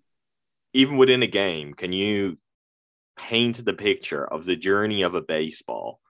[0.72, 2.38] even within a game, can you
[3.16, 6.00] paint the picture of the journey of a baseball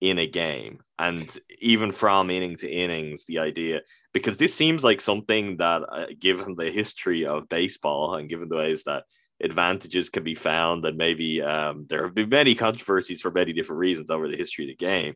[0.00, 1.28] in a game, and
[1.60, 3.82] even from inning to innings, the idea?
[4.12, 8.56] Because this seems like something that, uh, given the history of baseball and given the
[8.56, 9.04] ways that
[9.40, 13.80] advantages can be found, and maybe um, there have been many controversies for many different
[13.80, 15.14] reasons over the history of the game.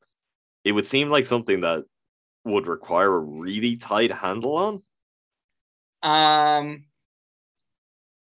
[0.64, 1.84] It would seem like something that
[2.44, 4.82] would require a really tight handle
[6.02, 6.08] on.
[6.08, 6.84] Um.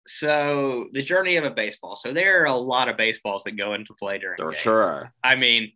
[0.09, 1.97] So the journey of a baseball.
[1.97, 4.37] So there are a lot of baseballs that go into play during.
[4.37, 4.61] There games.
[4.61, 5.13] sure are.
[5.23, 5.73] I mean,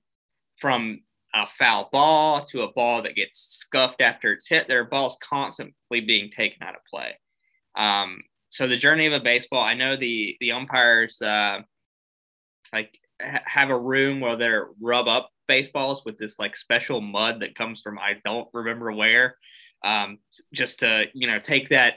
[0.59, 1.01] from
[1.33, 5.17] a foul ball to a ball that gets scuffed after it's hit, there are balls
[5.21, 7.17] constantly being taken out of play.
[7.75, 9.63] Um, so the journey of a baseball.
[9.63, 11.59] I know the the umpires uh,
[12.73, 17.39] like ha- have a room where they rub up baseballs with this like special mud
[17.39, 19.37] that comes from I don't remember where,
[19.85, 20.19] um,
[20.53, 21.93] just to you know take that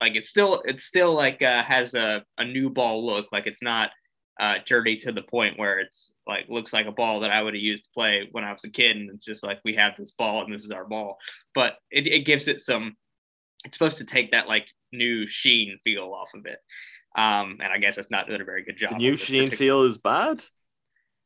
[0.00, 3.62] like it's still it's still like uh, has a, a new ball look like it's
[3.62, 3.90] not
[4.38, 7.54] uh, dirty to the point where it's like looks like a ball that I would
[7.54, 9.94] have used to play when I was a kid and it's just like we have
[9.98, 11.16] this ball and this is our ball
[11.54, 12.94] but it, it gives it some
[13.64, 16.58] it's supposed to take that like new sheen feel off of it.
[17.16, 18.90] Um, and I guess it's not doing a very good job.
[18.90, 20.42] The new sheen feel is bad.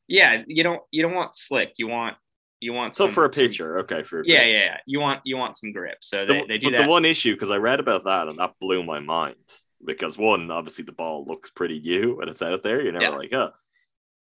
[0.09, 1.74] Yeah, you don't you don't want slick.
[1.76, 2.16] You want
[2.61, 3.80] you want so some, for a pitcher.
[3.80, 5.99] Okay, for yeah, yeah, yeah, you want you want some grip.
[6.01, 6.82] So they, the, they do but that.
[6.84, 9.36] the one issue because I read about that and that blew my mind
[9.84, 12.80] because one obviously the ball looks pretty new when it's out there.
[12.80, 13.11] You're never yeah.
[13.11, 13.51] like oh,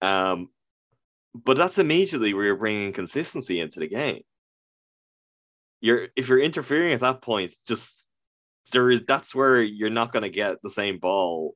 [0.06, 0.48] um,
[1.34, 4.22] but that's immediately where you're bringing consistency into the game.
[5.80, 8.06] You're if you're interfering at that point, just
[8.70, 11.54] there is that's where you're not going to get the same ball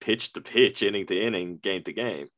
[0.00, 2.28] pitch to pitch, inning to inning, game to game.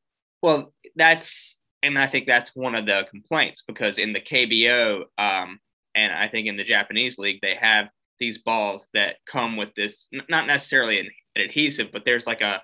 [0.41, 5.59] Well, that's and I think that's one of the complaints because in the KBO, um,
[5.95, 10.07] And I think in the Japanese league, they have these balls that come with this,
[10.29, 12.61] not necessarily an, adhesive, but there's like a,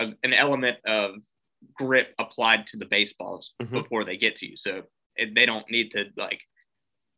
[0.00, 1.16] a, an element of
[1.74, 3.70] grip applied to the baseballs Mhm.
[3.82, 4.56] before they get to you.
[4.56, 4.82] So
[5.16, 6.40] it, they don't need to like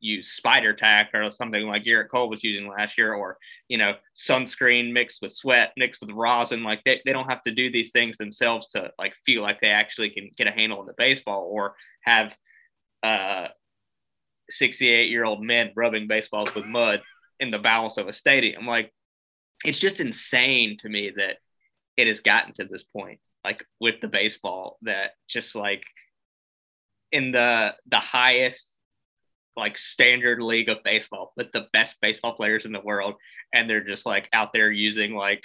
[0.01, 3.39] use spider tack or something like Gerrit Cole was using last year, or
[3.69, 6.63] you know, sunscreen mixed with sweat, mixed with rosin.
[6.63, 9.69] Like they, they don't have to do these things themselves to like feel like they
[9.69, 12.33] actually can get a handle on the baseball or have
[13.03, 13.49] uh
[14.51, 17.01] 68 year old men rubbing baseballs with mud
[17.41, 18.67] in the bowels of a stadium.
[18.67, 18.93] Like
[19.65, 21.37] it's just insane to me that
[21.97, 25.83] it has gotten to this point, like with the baseball, that just like
[27.11, 28.78] in the the highest
[29.59, 33.15] like standard league of baseball with the best baseball players in the world,
[33.53, 35.45] and they're just like out there using like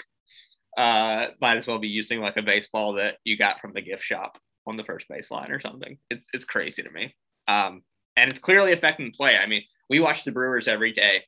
[0.77, 4.03] uh might as well be using like a baseball that you got from the gift
[4.03, 5.97] shop on the first baseline or something.
[6.09, 7.15] It's it's crazy to me.
[7.47, 7.83] Um
[8.15, 9.37] and it's clearly affecting play.
[9.37, 11.23] I mean, we watch the Brewers every day.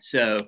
[0.00, 0.38] So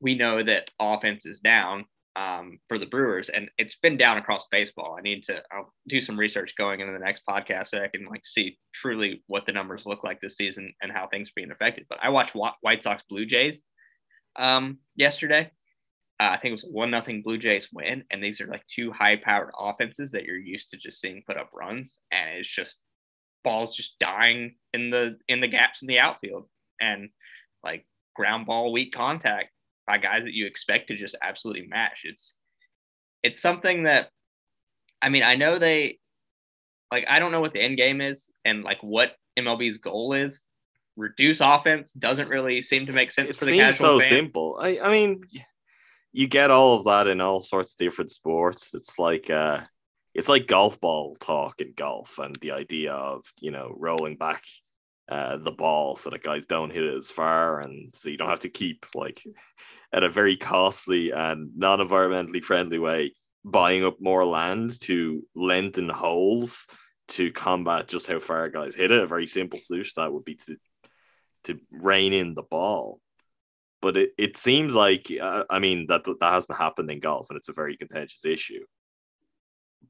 [0.00, 1.84] we know that offense is down
[2.20, 4.94] um, for the Brewers, and it's been down across baseball.
[4.98, 8.06] I need to I'll do some research going into the next podcast so I can
[8.08, 11.50] like see truly what the numbers look like this season and how things are being
[11.50, 11.86] affected.
[11.88, 13.62] But I watched White Sox Blue Jays
[14.36, 15.50] um, yesterday.
[16.20, 18.92] Uh, I think it was one nothing Blue Jays win, and these are like two
[18.92, 22.80] high powered offenses that you're used to just seeing put up runs, and it's just
[23.44, 26.48] balls just dying in the in the gaps in the outfield,
[26.80, 27.08] and
[27.64, 29.48] like ground ball weak contact
[29.90, 32.02] by guys that you expect to just absolutely mash.
[32.04, 32.34] It's
[33.24, 34.10] it's something that
[35.02, 35.98] I mean, I know they
[36.92, 40.46] like I don't know what the end game is and like what MLB's goal is.
[40.96, 44.10] Reduce offense doesn't really seem to make sense it for the seems casual so fan.
[44.10, 44.58] simple.
[44.62, 45.22] I, I mean,
[46.12, 48.70] you get all of that in all sorts of different sports.
[48.74, 49.60] It's like uh,
[50.14, 54.44] it's like golf ball talk in golf, and the idea of you know rolling back
[55.10, 58.30] uh, the ball so that guys don't hit it as far, and so you don't
[58.30, 59.22] have to keep like
[59.92, 63.12] at a very costly and non-environmentally friendly way
[63.44, 66.66] buying up more land to lengthen holes
[67.08, 69.02] to combat just how far guys hit it.
[69.02, 70.56] A very simple solution that would be to
[71.44, 73.00] to rein in the ball.
[73.82, 77.36] But it, it seems like uh, I mean that that hasn't happened in golf, and
[77.36, 78.64] it's a very contentious issue.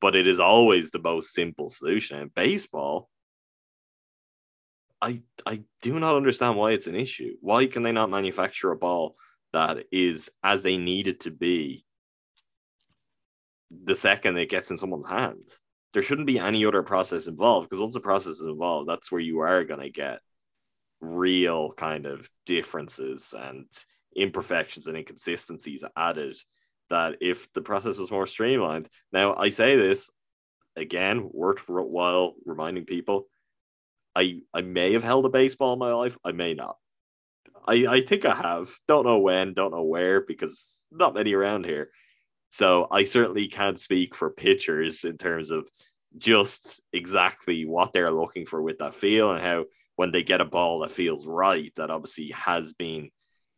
[0.01, 2.21] But it is always the most simple solution.
[2.21, 3.11] In baseball,
[5.03, 7.35] I I do not understand why it's an issue.
[7.41, 9.17] Why can they not manufacture a ball
[9.53, 11.85] that is as they need it to be
[13.85, 15.43] the second it gets in someone's hand?
[15.93, 19.21] There shouldn't be any other process involved because once the process is involved, that's where
[19.21, 20.21] you are going to get
[21.01, 23.67] real kind of differences and
[24.17, 26.37] imperfections and inconsistencies added
[26.91, 30.11] that if the process was more streamlined now i say this
[30.77, 33.27] again worthwhile reminding people
[34.17, 36.77] i i may have held a baseball in my life i may not
[37.67, 38.71] i i think i have.
[38.89, 41.91] Don't know when don't know where because not many around here.
[42.51, 45.69] So i certainly can't speak for pitchers in terms of
[46.17, 49.65] just exactly what they're looking for with that feel and how
[49.97, 53.11] when they get a ball that feels right, that obviously has been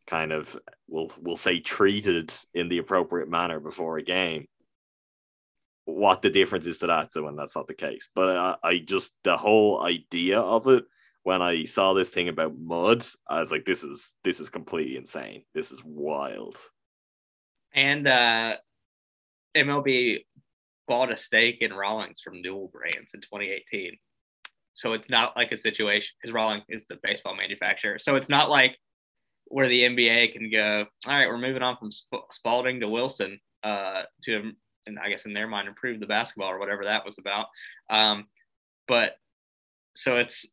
[0.07, 0.57] kind of
[0.89, 4.45] we'll we'll say treated in the appropriate manner before a game.
[5.85, 8.77] What the difference is to that to when that's not the case, but I, I
[8.79, 10.83] just the whole idea of it
[11.23, 14.97] when I saw this thing about mud, I was like, this is this is completely
[14.97, 15.43] insane.
[15.53, 16.57] This is wild.
[17.73, 18.53] And uh,
[19.55, 20.25] MLB
[20.87, 23.97] bought a stake in Rawlings from Newell Brands in 2018.
[24.73, 27.99] So it's not like a situation because Rawlings is the baseball manufacturer.
[27.99, 28.77] So it's not like
[29.45, 33.39] where the NBA can go, all right, we're moving on from Sp- Spalding to Wilson
[33.63, 34.51] uh, to,
[34.87, 37.47] and I guess in their mind, improve the basketball or whatever that was about.
[37.89, 38.25] Um,
[38.87, 39.15] but
[39.95, 40.45] so it's,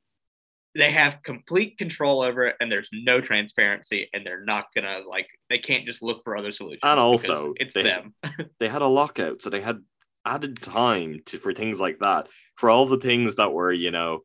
[0.74, 5.26] they have complete control over it and there's no transparency and they're not gonna like
[5.48, 8.14] they can't just look for other solutions And also, it's they- them
[8.60, 9.80] they had a lockout, so they had
[10.24, 12.28] added time to for things like that.
[12.56, 14.20] For all the things that were, you know,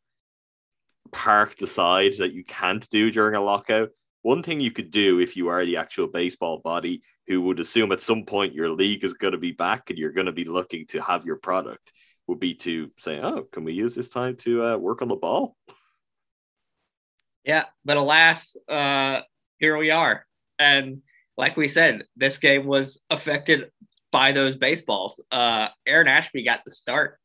[1.11, 3.89] parked aside that you can't do during a lockout.
[4.21, 7.91] One thing you could do if you are the actual baseball body who would assume
[7.91, 10.45] at some point your league is going to be back and you're going to be
[10.45, 11.91] looking to have your product
[12.27, 15.15] would be to say, oh, can we use this time to uh, work on the
[15.15, 15.55] ball?
[17.45, 19.19] Yeah, but alas, uh,
[19.59, 20.25] here we are.
[20.57, 21.01] And
[21.37, 23.71] like we said, this game was affected
[24.11, 25.21] by those baseballs.
[25.31, 27.19] Uh, Aaron Ashby got the start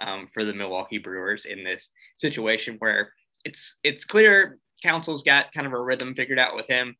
[0.00, 3.12] um, for the Milwaukee Brewers in this situation where
[3.44, 6.96] it's it's clear Counsell's got kind of a rhythm figured out with him.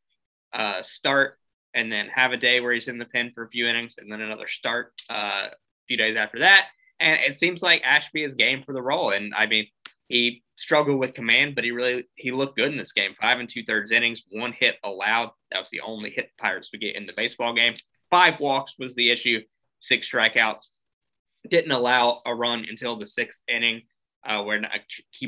[0.53, 1.39] Uh, start
[1.75, 4.11] and then have a day where he's in the pen for a few innings, and
[4.11, 5.51] then another start uh, a
[5.89, 6.69] few days after that.
[7.01, 9.11] And it seems like Ashby is game for the role.
[9.11, 9.67] And I mean,
[10.13, 13.15] he struggled with command, but he really he looked good in this game.
[13.19, 15.31] Five and two thirds innings, one hit allowed.
[15.51, 17.75] That was the only hit the Pirates would get in the baseball game.
[18.11, 19.41] Five walks was the issue.
[19.79, 20.65] Six strikeouts.
[21.49, 23.83] Didn't allow a run until the sixth inning,
[24.23, 24.61] uh, where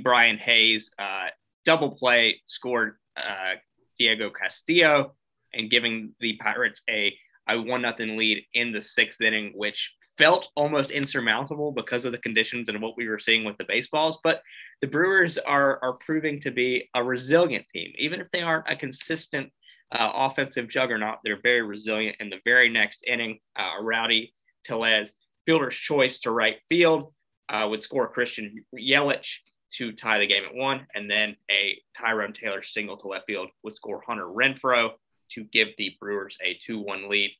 [0.02, 1.28] Brian Hayes uh,
[1.64, 3.54] double play scored uh,
[3.98, 5.14] Diego Castillo
[5.54, 7.16] and giving the Pirates a
[7.48, 12.18] a one nothing lead in the sixth inning, which felt almost insurmountable because of the
[12.18, 14.18] conditions and what we were seeing with the baseballs.
[14.22, 14.42] But
[14.80, 18.76] the Brewers are are proving to be a resilient team, even if they aren't a
[18.76, 19.50] consistent
[19.92, 21.18] uh, offensive juggernaut.
[21.24, 22.16] They're very resilient.
[22.20, 24.34] In the very next inning, uh, Rowdy
[24.64, 25.14] Tellez,
[25.46, 27.12] fielder's choice to right field,
[27.48, 29.38] uh, would score Christian Yelich
[29.74, 33.48] to tie the game at one, and then a Tyrone Taylor single to left field
[33.62, 34.90] would score Hunter Renfroe
[35.32, 37.30] to give the Brewers a 2 1 lead.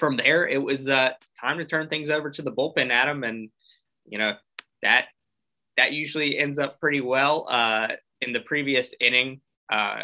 [0.00, 3.22] From there, it was uh, time to turn things over to the bullpen, Adam.
[3.22, 3.50] And,
[4.06, 4.32] you know,
[4.82, 5.04] that
[5.76, 7.46] that usually ends up pretty well.
[7.48, 7.88] Uh,
[8.22, 9.40] in the previous inning,
[9.70, 10.00] uh,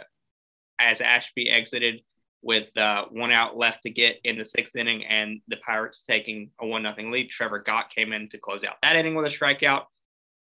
[0.79, 2.03] as Ashby exited
[2.43, 6.51] with uh, one out left to get in the sixth inning and the Pirates taking
[6.61, 9.37] a one nothing lead, Trevor Gott came in to close out that inning with a
[9.37, 9.85] strikeout.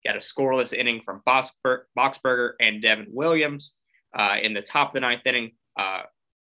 [0.06, 3.74] Got a scoreless inning from Boxberger and Devin Williams.
[4.14, 5.52] Uh, in the top of the ninth inning,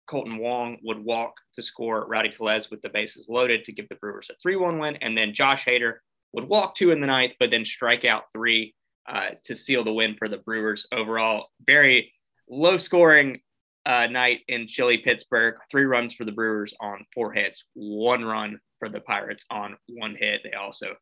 [0.09, 3.97] Kolten Wong would walk to score Rowdy Tellez with the bases loaded to give the
[3.97, 4.97] Brewers a 3 1 win.
[4.97, 5.95] And then Josh Hader
[6.33, 8.75] would walk two in the ninth, but then strike out three
[9.09, 10.87] uh, to seal the win for the Brewers.
[10.93, 12.13] Overall, very
[12.49, 13.41] low scoring
[13.87, 15.55] uh, night in chilly Pittsburgh.
[15.71, 20.17] Three runs for the Brewers on four hits, one run for the Pirates on one
[20.19, 20.41] hit.
[20.43, 20.95] They also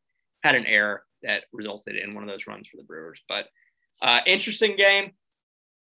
[0.42, 3.20] had an error that resulted in one of those runs for the Brewers.
[3.28, 3.46] But
[4.02, 5.12] uh, interesting game.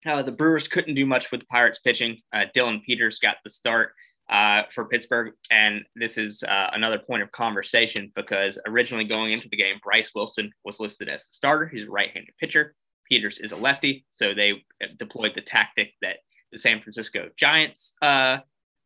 [0.06, 2.18] Uh, the Brewers couldn't do much with the Pirates pitching.
[2.32, 3.92] Uh, Dylan Peters got the start
[4.30, 5.32] uh, for Pittsburgh.
[5.50, 10.10] And this is uh, another point of conversation because originally going into the game, Bryce
[10.14, 11.66] Wilson was listed as the starter.
[11.66, 12.74] He's a right handed pitcher.
[13.08, 14.04] Peters is a lefty.
[14.10, 14.64] So they
[14.98, 16.18] deployed the tactic that
[16.52, 18.38] the San Francisco Giants uh,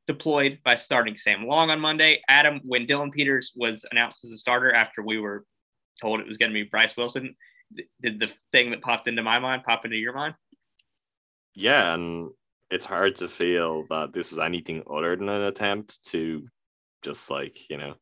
[0.06, 2.22] deployed by starting Sam Long on Monday.
[2.28, 5.44] Adam, when Dylan Peters was announced as a starter after we were
[6.00, 7.34] told it was going to be Bryce Wilson,
[8.00, 10.34] did the thing that popped into my mind pop into your mind?
[11.54, 12.30] Yeah, and
[12.70, 16.48] it's hard to feel that this was anything other than an attempt to
[17.02, 17.94] just like, you know,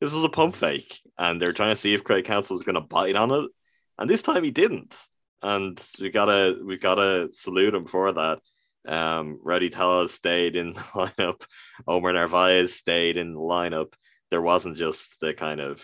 [0.00, 1.00] this was a pump fake.
[1.18, 3.50] And they're trying to see if Craig Counsell was gonna bite on it.
[3.98, 4.94] And this time he didn't.
[5.42, 8.40] And we gotta we gotta salute him for that.
[8.86, 11.42] Um Rowdy Tellez stayed in the lineup,
[11.86, 13.94] Omar Narvaez stayed in the lineup.
[14.30, 15.82] There wasn't just the kind of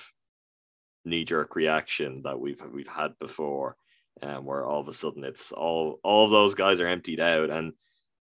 [1.05, 3.77] knee-jerk reaction that we've we've had before
[4.23, 7.51] um, where all of a sudden it's all all of those guys are emptied out,
[7.51, 7.73] and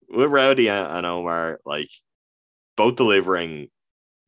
[0.08, 1.90] with Rowdy and Omar, like
[2.76, 3.68] both delivering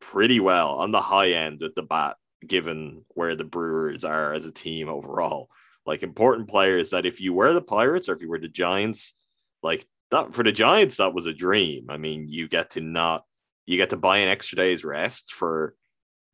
[0.00, 4.46] pretty well on the high end with the bat, given where the Brewers are as
[4.46, 5.48] a team overall.
[5.86, 9.14] Like important players that if you were the Pirates or if you were the Giants,
[9.62, 11.86] like that for the Giants, that was a dream.
[11.88, 13.24] I mean, you get to not
[13.66, 15.74] you get to buy an extra day's rest for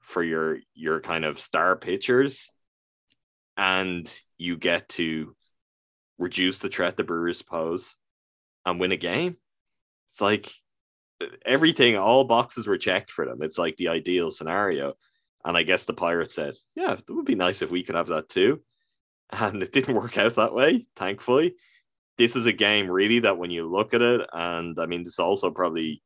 [0.00, 2.50] for your your kind of star pitchers
[3.56, 5.34] and you get to
[6.18, 7.94] reduce the threat the Brewers pose
[8.64, 9.36] and win a game.
[10.10, 10.52] It's like
[11.44, 13.42] everything, all boxes were checked for them.
[13.42, 14.94] It's like the ideal scenario.
[15.44, 18.08] And I guess the Pirates said, yeah, it would be nice if we could have
[18.08, 18.60] that too.
[19.32, 21.56] And it didn't work out that way, thankfully.
[22.16, 25.18] This is a game really that when you look at it, and I mean, this
[25.18, 26.00] also probably,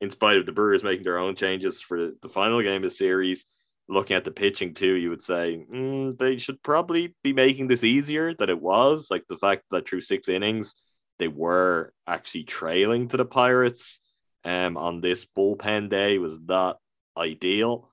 [0.00, 2.90] in spite of the Brewers making their own changes for the final game of the
[2.90, 3.46] series,
[3.88, 7.84] looking at the pitching too, you would say mm, they should probably be making this
[7.84, 9.08] easier than it was.
[9.10, 10.74] Like the fact that through six innings,
[11.18, 14.00] they were actually trailing to the Pirates
[14.44, 16.78] um, on this bullpen day was not
[17.16, 17.90] ideal.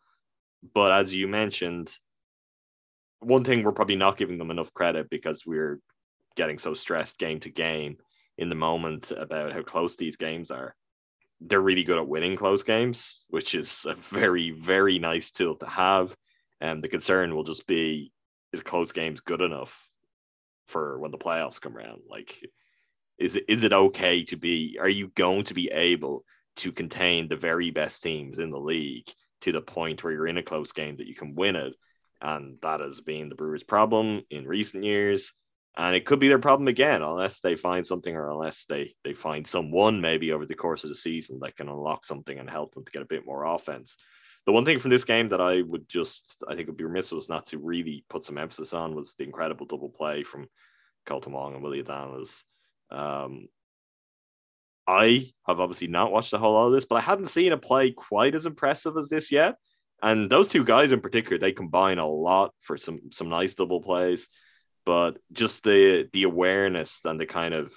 [0.73, 1.91] But as you mentioned,
[3.19, 5.79] one thing we're probably not giving them enough credit because we're
[6.35, 7.97] getting so stressed game to game
[8.37, 10.75] in the moment about how close these games are
[11.45, 15.67] they're really good at winning close games, which is a very, very nice tool to
[15.67, 16.15] have.
[16.61, 18.11] And the concern will just be
[18.53, 19.89] is close games good enough
[20.67, 22.01] for when the playoffs come around?
[22.09, 22.37] Like,
[23.17, 24.77] is it is it okay to be?
[24.79, 26.23] Are you going to be able
[26.57, 29.07] to contain the very best teams in the league
[29.41, 31.73] to the point where you're in a close game that you can win it?
[32.21, 35.33] And that has been the Brewers' problem in recent years
[35.75, 39.13] and it could be their problem again unless they find something or unless they they
[39.13, 42.73] find someone maybe over the course of the season that can unlock something and help
[42.73, 43.95] them to get a bit more offense
[44.45, 47.11] the one thing from this game that i would just i think would be remiss
[47.11, 50.47] was not to really put some emphasis on was the incredible double play from
[51.05, 52.43] Kolten Wong and Willy Adames.
[52.91, 53.47] Um,
[54.87, 57.57] I have obviously not watched a whole lot of this, but I hadn't seen a
[57.57, 59.55] play quite as impressive as this yet.
[60.01, 63.81] And those two guys in particular, they combine a lot for some some nice double
[63.81, 64.27] plays.
[64.85, 67.73] But just the the awareness and the kind of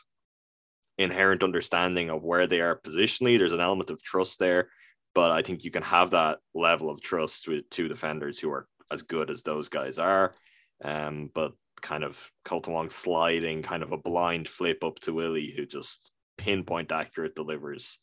[0.99, 3.39] inherent understanding of where they are positionally.
[3.39, 4.69] There's an element of trust there,
[5.15, 8.67] but I think you can have that level of trust with two defenders who are
[8.91, 10.35] as good as those guys are.
[10.83, 11.53] Um, but
[11.83, 16.11] kind of Kolten Wong sliding, kind of a blind flip up to Willie, who just
[16.39, 17.99] pinpoint accurate delivers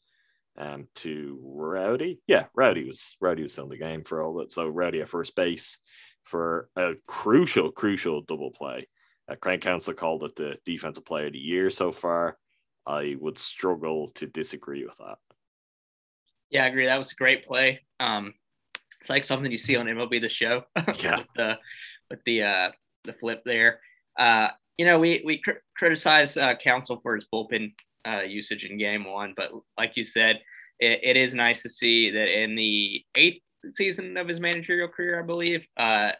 [0.58, 2.20] um, to Rowdy.
[2.28, 4.52] Yeah, Rowdy was Rowdy was still in the game for all that.
[4.52, 5.80] So Rowdy at first base
[6.24, 8.88] for a crucial, crucial double play.
[9.30, 12.38] Uh, Craig Counsell called it the defensive player of the year so far.
[12.86, 15.18] I would struggle to disagree with that.
[16.50, 16.86] Yeah, I agree.
[16.86, 17.82] That was a great play.
[18.00, 18.34] Um,
[19.00, 20.64] it's like something you see on MLB The Show.
[20.98, 21.18] Yeah.
[21.20, 21.58] with the
[22.10, 22.72] with the uh,
[23.06, 23.80] the flip there.
[24.20, 27.74] Uh, you know, we we cr- criticize uh, Counsell for his bullpen
[28.08, 30.42] uh, usage in Game One, but like you said,
[30.80, 35.20] it, it is nice to see that in the eighth season of his managerial career,
[35.22, 36.12] I believe, uh,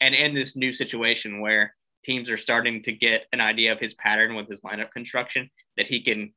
[0.00, 1.74] and in this new situation where
[2.04, 5.86] teams are starting to get an idea of his pattern with his lineup construction, that
[5.86, 6.32] he can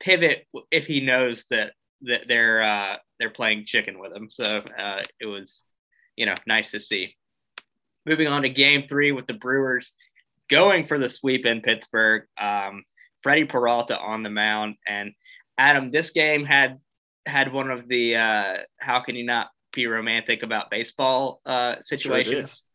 [0.00, 4.28] pivot if he knows that that they're uh, they're playing chicken with him.
[4.30, 5.62] So uh, it was,
[6.16, 7.16] you know, nice to see.
[8.04, 9.94] Moving on to Game Three with the Brewers
[10.48, 12.24] going for the sweep in Pittsburgh.
[12.40, 12.84] Um,
[13.22, 15.12] Freddie Peralta on the mound, and
[15.58, 16.78] Adam, this game had
[17.24, 22.50] had one of the uh, how can you not be romantic about baseball uh, situations.
[22.50, 22.65] Sure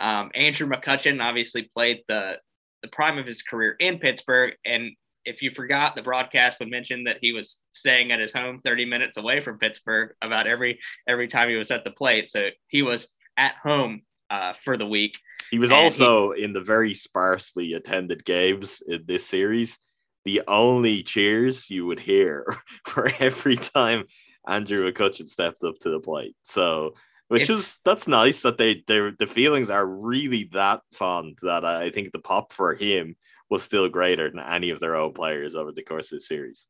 [0.00, 2.38] um, Andrew McCutchen obviously played the
[2.82, 4.92] the prime of his career in Pittsburgh, and
[5.24, 8.86] if you forgot, the broadcast would mention that he was staying at his home 30
[8.86, 12.30] minutes away from Pittsburgh about every every time he was at the plate.
[12.30, 15.18] So he was at home uh, for the week.
[15.50, 19.78] He was also he, in the very sparsely attended games in this series.
[20.24, 22.44] The only cheers you would hear
[22.86, 24.04] for every time
[24.46, 26.34] Andrew McCutchen stepped up to the plate.
[26.44, 26.94] So
[27.30, 31.64] which if, is that's nice that they they the feelings are really that fond that
[31.64, 33.14] I think the pop for him
[33.48, 36.66] was still greater than any of their own players over the course of the series.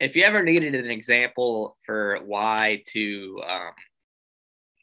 [0.00, 3.70] If you ever needed an example for why to um,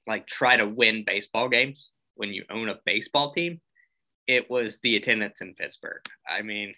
[0.08, 3.62] like try to win baseball games when you own a baseball team,
[4.26, 6.02] it was the attendance in Pittsburgh.
[6.28, 6.74] I mean,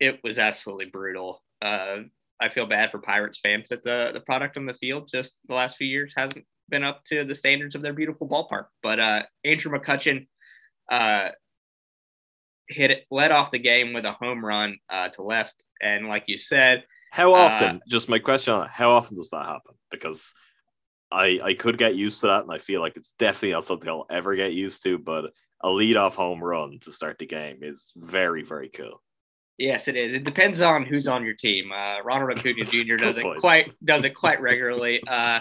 [0.00, 1.42] it was absolutely brutal.
[1.62, 2.00] Uh,
[2.38, 5.54] I feel bad for Pirates fans that the the product on the field just the
[5.54, 8.66] last few years hasn't been up to the standards of their beautiful ballpark.
[8.82, 10.26] But uh, Andrew McCutchen
[10.90, 11.28] uh,
[12.68, 16.24] hit it, led off the game with a home run uh, to left, and like
[16.26, 16.84] you said,
[17.14, 17.76] how often?
[17.76, 19.76] Uh, just my question on how often does that happen?
[19.88, 20.32] Because
[21.12, 23.88] I I could get used to that, and I feel like it's definitely not something
[23.88, 24.98] I'll ever get used to.
[24.98, 29.00] But a lead-off home run to start the game is very very cool.
[29.58, 30.14] Yes, it is.
[30.14, 31.70] It depends on who's on your team.
[31.70, 32.96] Uh, Ronald Acuna Jr.
[32.96, 35.00] does it quite does it quite regularly.
[35.06, 35.38] Uh,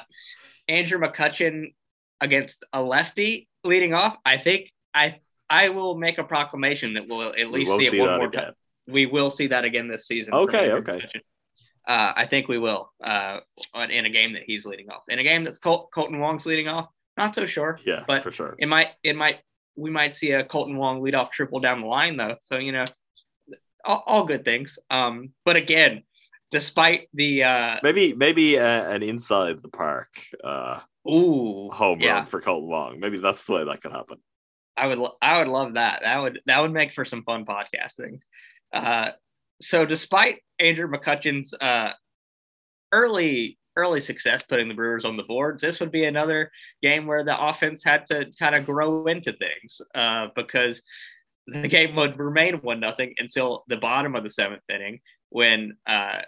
[0.68, 1.74] Andrew McCutchen
[2.22, 7.34] against a lefty leading off, I think I I will make a proclamation that we'll
[7.38, 8.53] at least see it see one more time.
[8.88, 10.34] We will see that again this season.
[10.34, 11.01] Okay, okay.
[11.86, 13.39] Uh, I think we will uh,
[13.89, 15.03] in a game that he's leading off.
[15.09, 16.88] In a game that's Col- Kolten Wong's leading off,
[17.18, 17.80] not so sure.
[17.86, 18.55] Yeah, but for sure.
[18.57, 19.39] It might it might
[19.76, 22.38] we might see a Kolten Wong lead off triple down the line though.
[22.41, 22.86] So you know,
[23.84, 24.80] all, all good things.
[24.89, 26.03] Um, but again,
[26.54, 30.10] despite the uh maybe maybe uh, an inside the park
[30.43, 30.80] uh
[31.10, 32.14] ooh home yeah.
[32.14, 32.99] run for Kolten Wong.
[32.99, 34.18] Maybe that's the way that could happen.
[34.78, 36.01] I would I would love that.
[36.04, 38.20] That would that would make for some fun podcasting.
[38.72, 39.10] Uh
[39.64, 41.93] so despite Andrew McCutchen's uh
[42.91, 46.51] early early success putting the Brewers on the board, this would be another
[46.84, 50.84] game where the offense had to kind of grow into things uh because
[51.47, 54.99] the game would remain one nothing until the bottom of the seventh inning
[55.34, 56.22] when uh,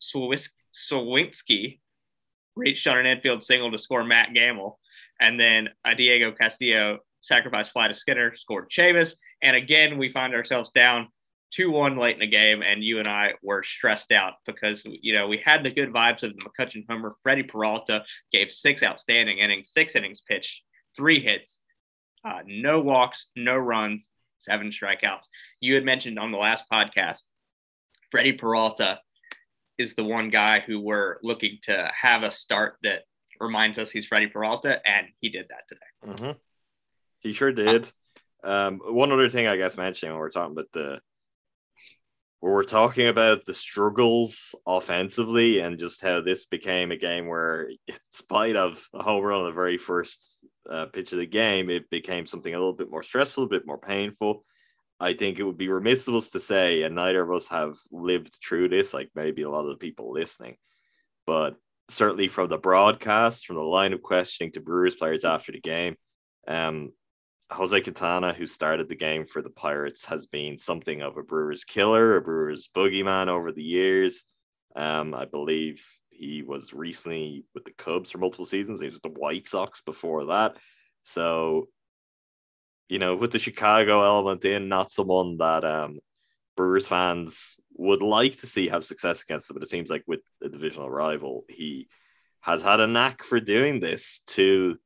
[0.00, 1.80] Suwinski
[2.56, 4.78] reached on an infield single to score Matt Gamel.
[5.20, 9.14] And then a Diego Castillo sacrifice fly to Skinner, scored Chavis.
[9.42, 11.08] And again, we find ourselves down
[11.54, 12.62] 2 1 late in the game.
[12.62, 16.22] And you and I were stressed out because, you know, we had the good vibes
[16.22, 17.16] of the McCutchen homer.
[17.22, 20.62] Freddie Peralta gave six outstanding innings, six innings pitched,
[20.96, 21.60] three hits,
[22.24, 25.24] uh, no walks, no runs, seven strikeouts.
[25.60, 27.18] You had mentioned on the last podcast,
[28.10, 29.00] Freddie Peralta
[29.78, 33.02] is the one guy who we're looking to have a start that
[33.40, 36.12] reminds us he's Freddie Peralta, and he did that today.
[36.12, 36.38] Mm-hmm.
[37.20, 37.90] He sure did.
[38.44, 41.00] Um, one other thing I guess mentioning when we're talking about the
[42.40, 47.68] where we're talking about the struggles offensively and just how this became a game where,
[47.88, 50.38] in spite of a home run on the very first
[50.70, 53.66] uh, pitch of the game, it became something a little bit more stressful, a bit
[53.66, 54.44] more painful.
[55.00, 57.76] I think it would be remiss of us to say, and neither of us have
[57.92, 60.56] lived through this, like maybe a lot of the people listening,
[61.26, 61.56] but
[61.88, 65.96] certainly from the broadcast, from the line of questioning to Brewers players after the game,
[66.46, 66.92] um,
[67.50, 71.64] Jose Quintana, who started the game for the Pirates, has been something of a Brewers
[71.64, 74.24] killer, a Brewers boogeyman over the years.
[74.76, 78.80] Um, I believe he was recently with the Cubs for multiple seasons.
[78.80, 80.56] He was with the White Sox before that.
[81.04, 81.68] So,
[82.88, 85.98] you know, with the Chicago element in, not someone that um,
[86.56, 90.20] Brewers fans would like to see have success against him, but it seems like with
[90.40, 91.88] the divisional rival, he
[92.40, 94.76] has had a knack for doing this to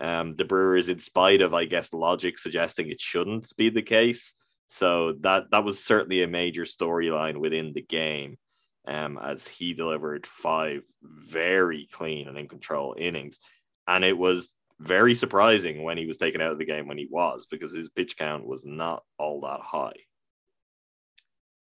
[0.00, 4.34] um, the Brewers, in spite of, I guess, logic suggesting it shouldn't be the case.
[4.70, 8.38] So that that was certainly a major storyline within the game,
[8.86, 13.38] um, as he delivered five very clean and in control innings,
[13.86, 17.06] and it was very surprising when he was taken out of the game when he
[17.10, 19.92] was because his pitch count was not all that high.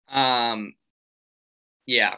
[0.08, 0.74] Um,
[1.86, 2.16] yeah,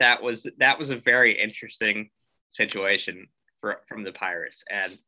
[0.00, 2.10] that was that was a very interesting
[2.52, 3.28] situation
[3.60, 4.98] for, from the Pirates, and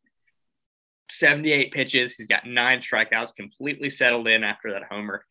[1.10, 2.14] 78 pitches.
[2.14, 5.24] He's got nine strikeouts, completely settled in after that homer.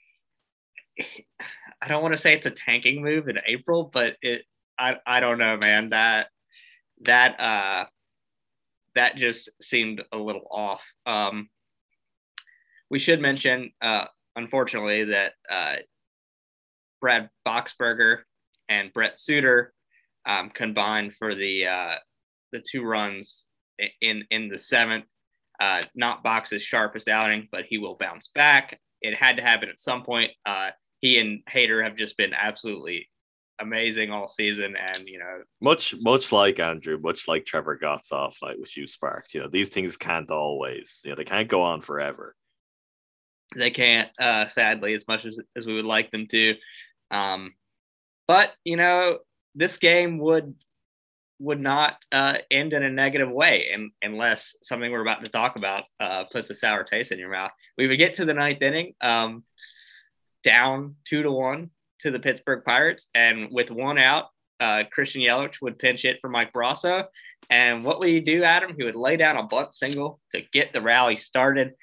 [1.82, 4.44] I don't want to say it's a tanking move in April, but it
[4.80, 5.90] I, I don't know, man.
[5.90, 6.28] That
[7.02, 7.86] that uh
[8.96, 10.82] that just seemed a little off.
[11.06, 11.50] Um
[12.90, 15.76] we should mention uh unfortunately that uh
[17.02, 18.20] Brad Boxberger
[18.70, 19.74] and Brent Suter
[20.26, 21.96] um, combined for the uh
[22.54, 23.46] the two runs
[24.00, 25.06] in in the seventh
[25.60, 28.80] uh, not Box's sharpest outing, but he will bounce back.
[29.02, 30.32] It had to happen at some point.
[30.46, 30.70] Uh,
[31.00, 33.10] he and Hader have just been absolutely
[33.60, 38.38] amazing all season, and you know, much much like Andrew, much like Trevor Gott's off
[38.42, 39.34] night, which you sparked.
[39.34, 41.02] You know, these things can't always.
[41.04, 42.36] You know, they can't go on forever.
[43.56, 46.56] They can't, uh, sadly, as much as as we would like them to.
[47.12, 47.54] Um,
[48.28, 49.20] but you know,
[49.56, 50.56] this game would
[51.40, 55.56] would not uh, end in a negative way and, unless something we're about to talk
[55.58, 57.52] about uh, puts a sour taste in your mouth.
[57.78, 59.44] We would get to the ninth inning, um,
[60.44, 61.70] down two to one
[62.04, 64.26] to the Pittsburgh Pirates, and with one out,
[64.60, 67.06] uh, Christian Yelich would pinch hit for Mike Brosseau.
[67.50, 68.76] And what would he do, Adam?
[68.78, 71.74] He would lay down a bunt single to get the rally started.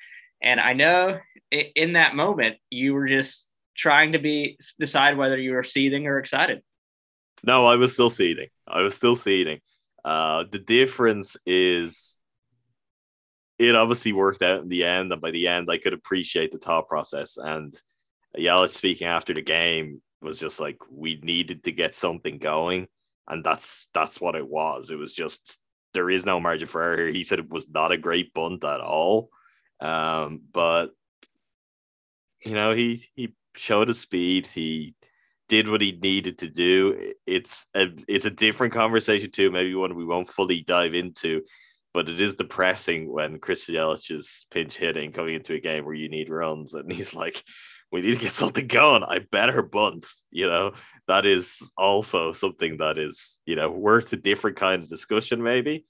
[0.42, 1.18] And I know
[1.50, 6.18] in that moment you were just trying to be decide whether you were seething or
[6.18, 6.62] excited.
[7.42, 8.48] No, I was still seething.
[8.66, 9.60] I was still seething.
[10.04, 12.16] Uh, the difference is
[13.58, 16.58] it obviously worked out in the end, and by the end, I could appreciate the
[16.58, 17.36] thought process.
[17.36, 17.74] And
[18.38, 22.88] Yelich speaking after the game was just like, we needed to get something going,
[23.28, 24.90] and that's that's what it was.
[24.90, 25.58] It was just
[25.94, 27.08] there is no margin for error.
[27.08, 29.30] He said it was not a great bunt at all,
[29.80, 30.90] um, but
[32.44, 34.46] you know he he showed his speed.
[34.46, 34.94] He
[35.48, 37.12] did what he needed to do.
[37.26, 41.42] It's a it's a different conversation too, maybe one we won't fully dive into,
[41.92, 45.94] but it is depressing when Chris Yelich is pinch hitting coming into a game where
[45.94, 47.42] you need runs, and he's like,
[47.93, 49.05] "We need to get something going.
[49.05, 50.72] I better bunt." You know,
[51.09, 55.86] that is also something that is you know worth a different kind of discussion, maybe.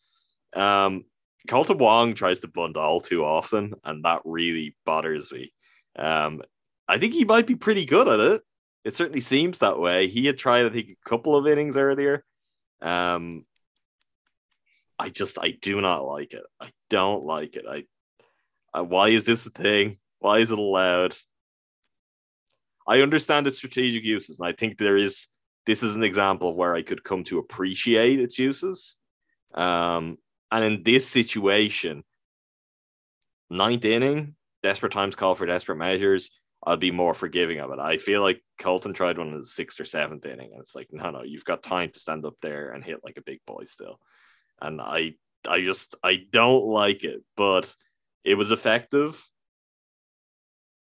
[0.54, 1.04] Um,
[1.48, 5.52] Kolten Wong tries to bunt all too often, and that really bothers me.
[5.96, 6.42] Um,
[6.88, 8.42] I think he might be pretty good at it
[8.84, 10.08] it certainly seems that way.
[10.08, 12.24] He had tried, I think, a couple of innings earlier.
[12.80, 13.44] Um,
[14.98, 16.42] I just, I do not like it.
[16.60, 17.64] I don't like it.
[17.68, 17.84] I,
[18.72, 19.98] I why is this a thing?
[20.18, 21.14] Why is it allowed?
[22.90, 25.28] I understand its strategic uses, and I think there is.
[25.64, 28.96] This is an example of where I could come to appreciate its uses.
[29.54, 30.16] Um,
[30.50, 32.02] and in this situation,
[33.48, 36.30] ninth inning, desperate times call for desperate measures.
[36.66, 37.78] I'll be more forgiving of it.
[37.78, 40.88] I feel like Kolten tried one in the sixth or seventh inning, and it's like,
[40.90, 43.64] no, no, you've got time to stand up there and hit like a big boy
[43.66, 44.00] still.
[44.60, 45.12] And I,
[45.48, 47.72] I just, I don't like it, but
[48.24, 49.22] it was effective.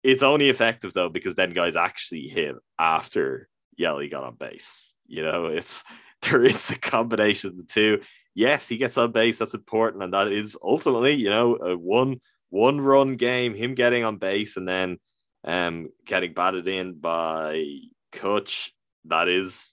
[0.02, 4.90] It's only effective though because then guys actually hit after Yelly got on base.
[5.06, 5.82] You know, it's
[6.22, 8.00] there is a combination of the two.
[8.34, 9.38] Yes, he gets on base.
[9.38, 13.54] That's important, and that is ultimately, you know, a one one run game.
[13.54, 14.98] Him getting on base and then
[15.44, 17.64] um, getting batted in by
[18.12, 18.70] Kutch,
[19.06, 19.72] that is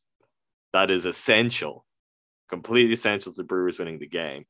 [0.74, 1.86] that is essential,
[2.50, 4.46] completely essential to Brewers winning the game.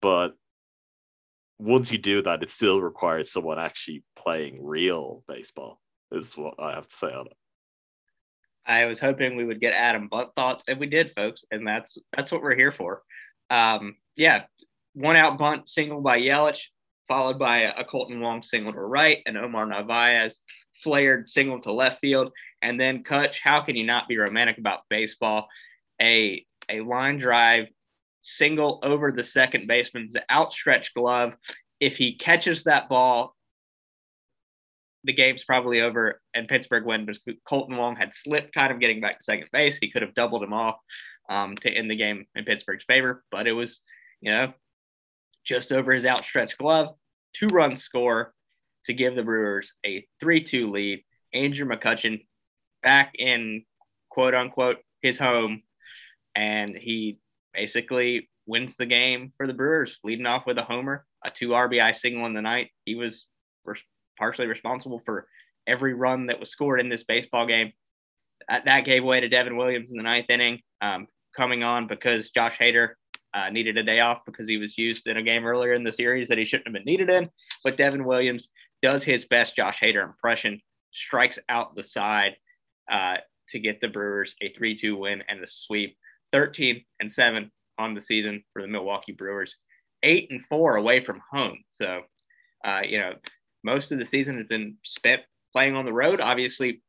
[0.00, 0.34] But
[1.62, 5.80] once you do that, it still requires someone actually playing real baseball.
[6.10, 7.36] Is what I have to say on it.
[8.66, 11.96] I was hoping we would get Adam Butt thoughts, and we did, folks, and that's
[12.14, 13.02] that's what we're here for.
[13.48, 14.44] Um, yeah,
[14.94, 16.60] one out bunt single by Yelich,
[17.08, 20.40] followed by a Kolten Wong single to right, and Omar Narvaez
[20.82, 22.32] flared single to left field.
[22.60, 25.48] And then Kutch, how can you not be romantic about baseball?
[26.00, 27.68] A a line drive
[28.22, 31.34] single over the second baseman's outstretched glove.
[31.80, 33.34] If he catches that ball
[35.04, 39.00] the game's probably over and Pittsburgh win But Kolten Wong had slipped kind of getting
[39.00, 39.78] back to second base.
[39.80, 40.76] He could have doubled him off
[41.28, 43.80] um, to end the game in Pittsburgh's favor, but it was,
[44.20, 44.52] you know,
[45.44, 46.94] just over his outstretched glove,
[47.34, 48.32] two run score
[48.86, 51.04] to give the Brewers a 3 2 lead.
[51.34, 52.24] Andrew McCutchen
[52.82, 53.64] back in
[54.08, 55.62] quote unquote his home,
[56.36, 57.18] and he
[57.54, 61.94] basically wins the game for the Brewers, leading off with a homer, a two RBI
[61.94, 62.70] single in the night.
[62.84, 63.26] He was
[64.18, 65.26] partially responsible for
[65.66, 67.72] every run that was scored in this baseball game.
[68.48, 72.30] That, that gave way to Devin Williams in the ninth inning, um, coming on because
[72.30, 72.90] Josh Hader
[73.34, 75.92] uh, needed a day off because he was used in a game earlier in the
[75.92, 77.30] series that he shouldn't have been needed in.
[77.64, 78.50] But Devin Williams
[78.82, 80.60] does his best Josh Hader impression,
[80.92, 82.36] strikes out the side
[82.90, 83.16] uh,
[83.48, 85.96] to get the Brewers a 3 2 win and the sweep.
[86.32, 89.56] 13 and 7 on the season for the Milwaukee Brewers,
[90.02, 91.58] 8 and 4 away from home.
[91.70, 92.02] So,
[92.64, 93.12] uh, you know,
[93.64, 95.22] most of the season has been spent
[95.52, 96.20] playing on the road.
[96.20, 96.82] Obviously,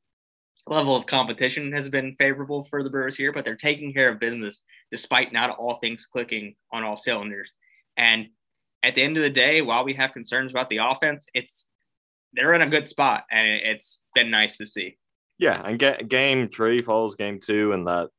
[0.67, 4.19] level of competition has been favorable for the Brewers here, but they're taking care of
[4.19, 7.51] business despite not all things clicking on all cylinders.
[7.97, 8.27] And
[8.83, 11.67] at the end of the day, while we have concerns about the offense, it's
[12.33, 14.97] they're in a good spot, and it's been nice to see.
[15.37, 18.09] Yeah, and get, game three follows game two, and that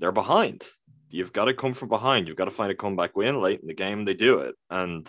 [0.00, 0.64] they're behind.
[1.10, 2.26] You've got to come from behind.
[2.26, 4.04] You've got to find a comeback win late in the game.
[4.04, 5.08] They do it, and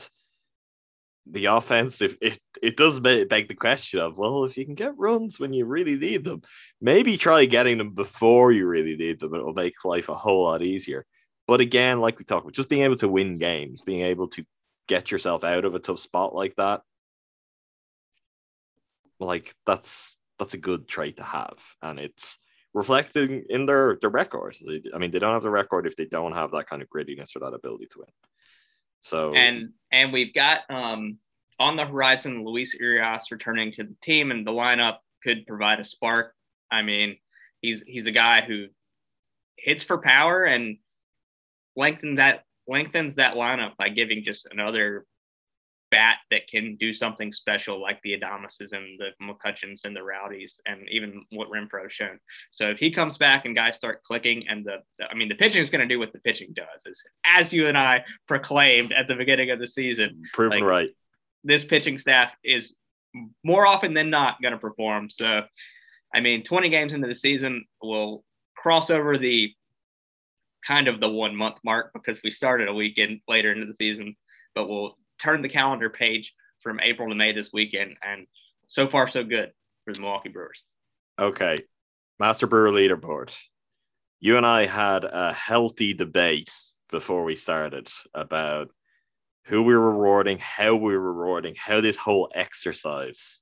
[1.27, 4.97] the offense, if it, it does beg the question of, well, if you can get
[4.97, 6.41] runs when you really need them,
[6.81, 9.35] maybe try getting them before you really need them.
[9.35, 11.05] It'll make life a whole lot easier.
[11.47, 14.43] But again, like we talked about, just being able to win games, being able to
[14.87, 16.81] get yourself out of a tough spot like that,
[19.19, 22.37] like that's that's a good trait to have, and it's
[22.73, 24.55] reflecting in their their record.
[24.93, 27.35] I mean, they don't have the record if they don't have that kind of grittiness
[27.35, 28.07] or that ability to win.
[29.01, 31.17] So and and we've got um
[31.59, 35.85] on the horizon Luis Urias returning to the team, and the lineup could provide a
[35.85, 36.33] spark.
[36.71, 37.17] I mean,
[37.61, 38.67] he's he's a guy who
[39.57, 40.77] hits for power and
[41.75, 45.05] lengthens that lengthens that lineup by giving just another
[45.91, 50.59] bat that can do something special like the Adamases and the McCutchens and the Rowdies
[50.65, 52.17] and even what Renfroe's shown.
[52.49, 55.35] So if he comes back and guys start clicking and the, the I mean the
[55.35, 58.93] pitching is going to do what the pitching does is as you and I proclaimed
[58.93, 60.23] at the beginning of the season.
[60.33, 60.89] Proven like, right.
[61.43, 62.73] This pitching staff is
[63.43, 65.09] more often than not going to perform.
[65.09, 65.43] So
[66.15, 68.23] I mean 20 games into the season will
[68.55, 69.53] cross over the
[70.65, 74.15] kind of the one month mark because we started a weekend later into the season,
[74.55, 78.27] but we'll turn the calendar page from April to May this weekend, and
[78.67, 79.51] so far so good
[79.85, 80.63] for the Milwaukee Brewers.
[81.19, 81.57] Okay,
[82.19, 83.33] Master Brewer leaderboard.
[84.19, 86.51] You and I had a healthy debate
[86.89, 88.69] before we started about
[89.45, 93.41] who we were rewarding, how we were rewarding, how this whole exercise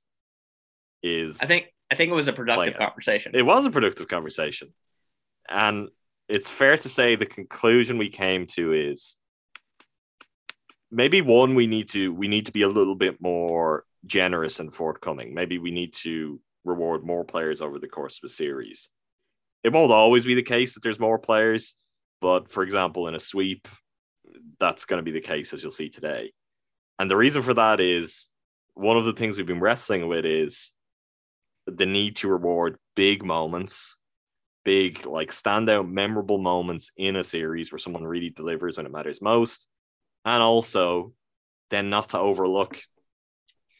[1.02, 1.38] is.
[1.40, 3.32] I think I think it was a productive conversation.
[3.34, 4.72] It was a productive conversation,
[5.48, 5.88] and
[6.28, 9.16] it's fair to say the conclusion we came to is
[10.90, 14.74] maybe one we need to we need to be a little bit more generous and
[14.74, 15.34] forthcoming.
[15.34, 18.88] Maybe we need to reward more players over the course of a series.
[19.62, 21.74] It won't always be the case that there's more players,
[22.20, 23.68] but for example, in a sweep,
[24.58, 26.32] that's going to be the case as you'll see today.
[26.98, 28.28] And the reason for that is
[28.74, 30.72] one of the things we've been wrestling with is
[31.66, 33.96] the need to reward big moments,
[34.64, 39.20] big, like standout, memorable moments in a series where someone really delivers when it matters
[39.20, 39.66] most
[40.24, 41.12] and also
[41.70, 42.78] then not to overlook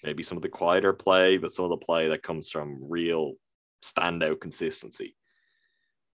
[0.02, 3.34] maybe some of the quieter play, but some of the play that comes from real
[3.84, 5.16] standout consistency.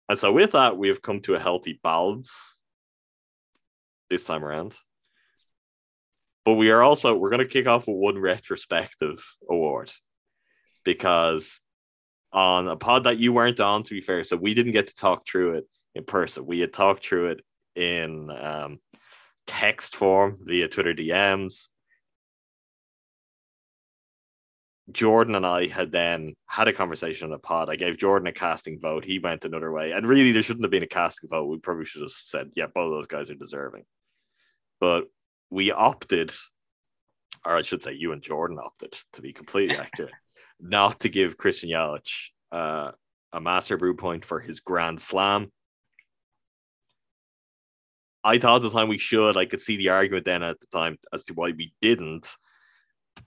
[0.09, 2.57] And so with that, we've come to a healthy balance
[4.09, 4.75] this time around.
[6.45, 9.91] But we are also we're going to kick off with one retrospective award
[10.83, 11.59] because
[12.31, 14.95] on a pod that you weren't on, to be fair, so we didn't get to
[14.95, 15.65] talk through it
[15.95, 16.45] in person.
[16.45, 17.41] We had talked through it
[17.75, 18.79] in um,
[19.47, 21.67] text form via Twitter DMs.
[24.91, 27.69] Jordan and I had then had a conversation on a pod.
[27.69, 29.03] I gave Jordan a casting vote.
[29.03, 29.91] He went another way.
[29.91, 31.45] And really, there shouldn't have been a casting vote.
[31.45, 33.85] We probably should have said, yeah, both of those guys are deserving.
[34.79, 35.05] But
[35.49, 36.33] we opted,
[37.45, 40.13] or I should say, you and Jordan opted, to be completely accurate,
[40.59, 42.91] not to give Christian Yelich uh,
[43.33, 45.51] a master brew point for his grand slam.
[48.25, 49.37] I thought at the time we should.
[49.37, 52.27] I could see the argument then at the time as to why we didn't.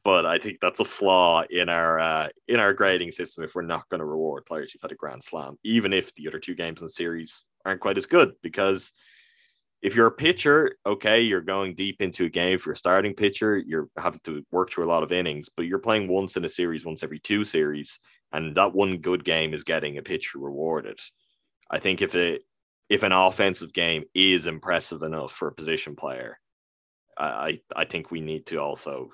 [0.05, 3.62] But I think that's a flaw in our uh, in our grading system if we're
[3.62, 6.55] not going to reward players who've had a grand slam, even if the other two
[6.55, 8.92] games in the series aren't quite as good, because
[9.80, 12.55] if you're a pitcher, okay, you're going deep into a game.
[12.55, 15.66] If you're a starting pitcher, you're having to work through a lot of innings, but
[15.66, 18.01] you're playing once in a series, once every two series,
[18.32, 20.99] and that one good game is getting a pitcher rewarded.
[21.70, 22.42] I think if it
[22.89, 26.39] if an offensive game is impressive enough for a position player,
[27.16, 29.11] I I think we need to also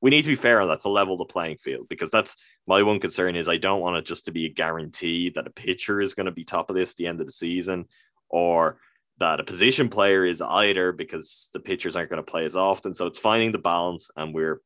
[0.00, 2.36] we need to be fair on that to level the playing field because that's
[2.66, 5.50] my one concern is I don't want it just to be a guarantee that a
[5.50, 7.86] pitcher is going to be top of this at the end of the season
[8.28, 8.78] or
[9.18, 12.94] that a position player is either because the pitchers aren't going to play as often.
[12.94, 14.60] So it's finding the balance and we're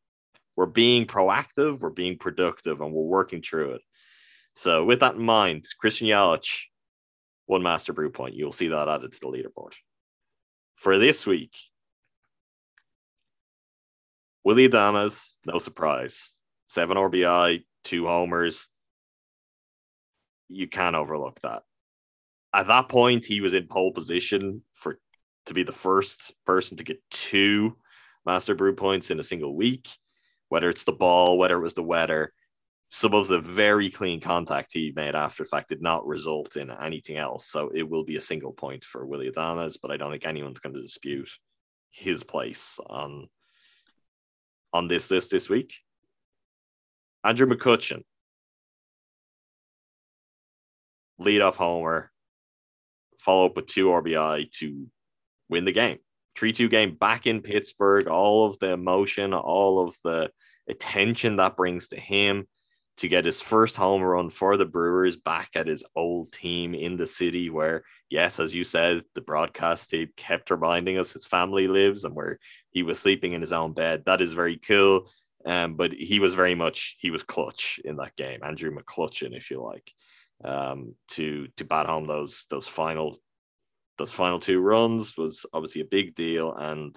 [0.56, 3.82] we're being proactive, we're being productive, and we're working through it.
[4.56, 6.62] So with that in mind, Christian Yelich,
[7.48, 8.36] one master brew point.
[8.36, 9.72] You'll see that added to the leaderboard.
[10.76, 11.56] For this week,
[14.44, 16.30] Willie Adames, no surprise.
[16.68, 18.68] Seven RBI, two homers.
[20.48, 21.62] You can't overlook that
[22.54, 24.98] at that point, he was in pole position for
[25.46, 27.76] to be the first person to get two
[28.26, 29.88] master brew points in a single week.
[30.48, 32.32] Whether it's the ball, whether it was the weather,
[32.90, 36.70] some of the very clean contact he made after the fact did not result in
[36.70, 37.46] anything else.
[37.46, 40.58] So it will be a single point for Willie Adames, but I don't think anyone's
[40.58, 41.30] going to dispute
[41.90, 43.28] his place on
[44.72, 45.74] on this list this week.
[47.24, 48.02] Andrew McCutchen,
[51.20, 52.10] leadoff homer,
[53.18, 54.86] follow up with two RBI to
[55.48, 55.98] win the game.
[56.36, 60.30] 3 2 game back in Pittsburgh, all of the emotion, all of the
[60.68, 62.46] attention that brings to him
[62.98, 66.96] to get his first home run for the Brewers back at his old team in
[66.96, 71.68] the city where, yes, as you said, the broadcast tape kept reminding us his family
[71.68, 72.38] lives and where
[72.70, 74.04] he was sleeping in his own bed.
[74.06, 75.08] That is very cool.
[75.46, 79.50] Um, but he was very much he was clutch in that game, Andrew McClutchin, if
[79.50, 79.92] you like
[80.44, 83.16] um, to to bat home those those final
[83.98, 86.94] those final two runs was obviously a big deal, and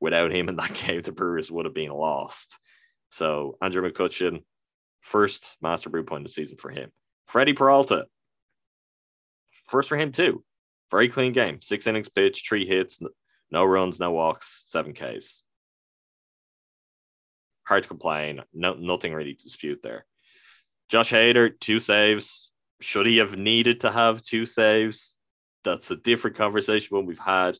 [0.00, 2.58] without him in that game, the Brewers would have been lost.
[3.10, 4.42] So Andrew McCutchen,
[5.04, 6.90] first Master Brew point of the season for him.
[7.26, 8.06] Freddie Peralta,
[9.66, 10.42] first for him too.
[10.90, 13.00] Very clean game, six innings pitched, three hits,
[13.50, 15.42] no runs, no walks, seven Ks.
[17.64, 18.42] Hard to complain.
[18.52, 20.04] No, nothing really to dispute there.
[20.88, 22.50] Josh Hader, two saves,
[22.80, 25.14] should he have needed to have two saves?
[25.64, 27.56] That's a different conversation one we've had.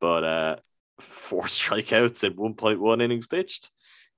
[0.00, 0.56] But uh,
[1.00, 3.70] four strikeouts in 1.1 innings pitched.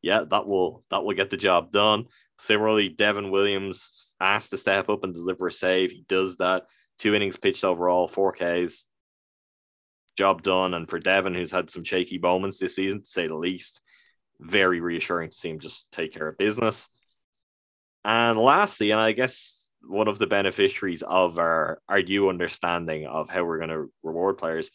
[0.02, 2.06] Yeah, that will that will get the job done.
[2.38, 5.90] Similarly, Devin Williams asked to step up and deliver a save.
[5.90, 6.64] He does that.
[6.98, 8.86] Two innings pitched overall, four Ks.
[10.16, 10.74] Job done.
[10.74, 13.80] And for Devin, who's had some shaky moments this season, to say the least,
[14.40, 16.88] very reassuring to see him just take care of business.
[18.04, 23.28] And lastly, and I guess one of the beneficiaries of our our new understanding of
[23.28, 24.70] how we're going to reward players.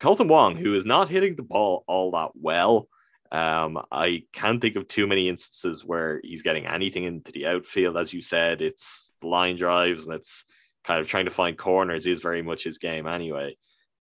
[0.00, 2.88] Kolten Wong, who is not hitting the ball all that well.
[3.34, 7.96] Um, I can't think of too many instances where he's getting anything into the outfield.
[7.96, 10.44] As you said, it's line drives and it's
[10.84, 13.56] kind of trying to find corners is very much his game anyway.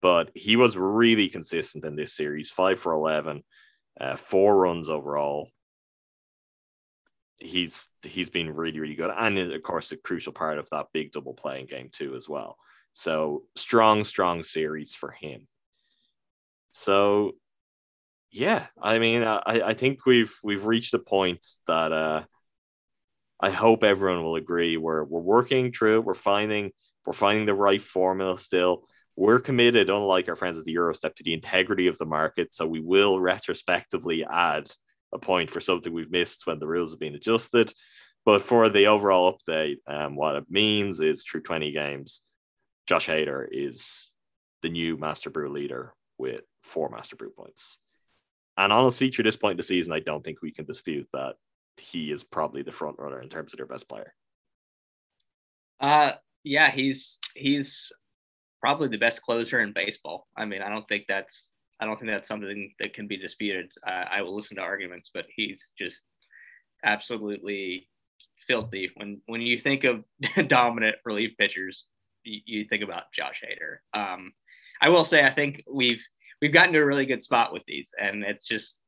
[0.01, 3.43] But he was really consistent in this series, five for 11,
[4.01, 5.49] uh, four runs overall,
[7.39, 11.13] he's he's been really really good and of course a crucial part of that big
[11.13, 12.57] double playing game too as well
[12.95, 15.47] so strong strong series for him
[16.73, 17.33] so
[18.31, 22.23] yeah i mean i i think we've we've reached a point that uh
[23.41, 26.71] i hope everyone will agree we're we're working through we're finding
[27.07, 28.85] we're finding the right formula still
[29.17, 32.55] we're committed unlike our friends at the Gyro Step to the integrity of the market
[32.55, 34.71] so we will retrospectively add
[35.13, 37.73] a point for something we've missed when the rules have been adjusted.
[38.25, 42.21] But for the overall update, um, what it means is through 20 games,
[42.87, 44.11] Josh Hader is
[44.63, 47.79] the new Master Brew leader with four Master Brew points.
[48.59, 51.35] And honestly, through this point in the season, I don't think we can dispute that
[51.77, 54.13] he is probably the front runner in terms of their best player.
[55.81, 57.93] Uh yeah, he's he's
[58.61, 60.27] probably the best closer in baseball.
[60.37, 63.71] I mean, I don't think that's I don't think that's something that can be disputed.
[63.87, 66.03] I will listen to arguments, but he's just
[66.85, 67.89] absolutely
[68.49, 68.91] filthy.
[68.97, 70.03] When when you think of
[70.49, 71.85] dominant relief pitchers,
[72.25, 73.99] you, you think about Josh Hader.
[73.99, 74.33] Um,
[74.81, 76.03] I will say I think we've
[76.41, 78.79] we've gotten to a really good spot with these, and it's just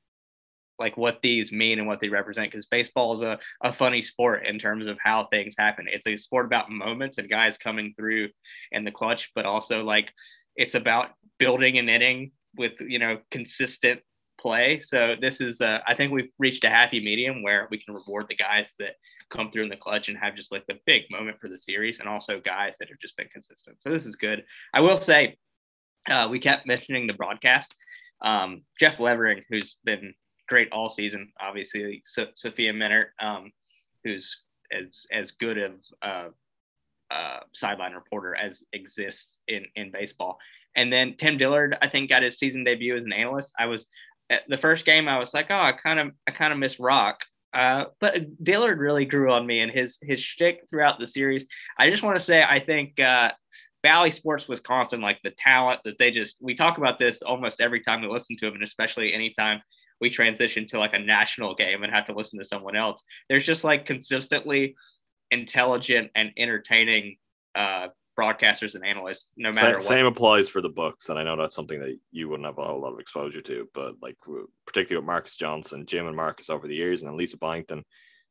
[0.78, 4.46] like what these mean and what they represent because baseball is a, a funny sport
[4.46, 8.26] in terms of how things happen it's a sport about moments and guys coming through
[8.72, 10.10] in the clutch but also like
[10.56, 14.00] it's about building an inning with you know consistent
[14.40, 14.80] play.
[14.80, 18.26] So this is uh, I think we've reached a happy medium where we can reward
[18.28, 18.96] the guys that
[19.30, 22.00] come through in the clutch and have just like the big moment for the series,
[22.00, 23.80] and also guys that have just been consistent.
[23.80, 24.44] So this is good.
[24.74, 25.36] I will say,
[26.08, 27.74] uh, we kept mentioning the broadcast.
[28.22, 30.14] Um, Jeff Levering, who's been
[30.48, 33.52] great all season, obviously so- Sophia Minnaert, um,
[34.04, 34.40] who's
[34.72, 35.72] as as good of
[36.02, 36.28] uh,
[37.10, 40.38] uh, sideline reporter as exists in in baseball.
[40.76, 43.52] And then Tim Dillard, I think, got his season debut as an analyst.
[43.58, 43.86] I was
[44.30, 45.08] at the first game.
[45.08, 47.20] I was like, oh, I kind of I kind of miss Rock.
[47.52, 51.46] Uh, but Dillard really grew on me and his his shtick throughout the series.
[51.78, 53.32] I just want to say I think uh,
[53.82, 57.80] Bally Sports Wisconsin, like the talent that they just we talk about this almost every
[57.80, 59.62] time we listen to them, and especially anytime
[60.00, 63.02] we transition to like a national game and have to listen to someone else.
[63.28, 64.74] There's just like consistently
[65.30, 67.16] intelligent and entertaining
[67.54, 69.82] uh, broadcasters and analysts, no matter Same, what.
[69.82, 72.64] same applies for the Bucks, and I know that's something that you wouldn't have a
[72.64, 74.16] whole lot of exposure to, but like
[74.66, 77.84] particularly with Marcus Johnson, Jim and Marcus over the years, and then Lisa Byington,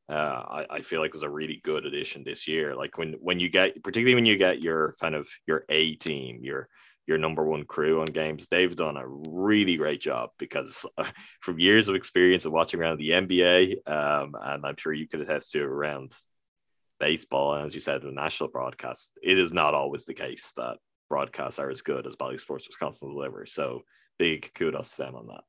[0.10, 2.76] uh, I, I feel like was a really good addition this year.
[2.76, 6.40] Like when when you get, particularly when you get your kind of your A team,
[6.42, 6.68] your
[7.06, 11.06] your number one crew on games, they've done a really great job because uh,
[11.42, 15.22] from years of experience of watching around the NBA, um, and I'm sure you could
[15.22, 16.14] attest to around
[17.00, 20.78] baseball, and as you said, the national broadcast, it is not always the case that
[21.08, 23.46] broadcasts are as good as Bally Sports Wisconsin deliver.
[23.46, 23.84] So
[24.18, 25.44] big kudos to them on that.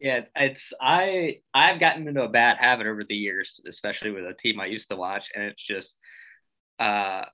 [0.00, 4.34] Yeah, it's I I've gotten into a bad habit over the years, especially with a
[4.34, 5.98] team I used to watch, and it's just
[6.78, 7.24] uh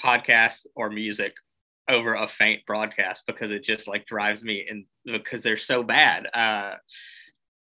[0.00, 1.32] podcasts or music
[1.88, 6.26] over a faint broadcast because it just like drives me and because they're so bad.
[6.32, 6.74] Uh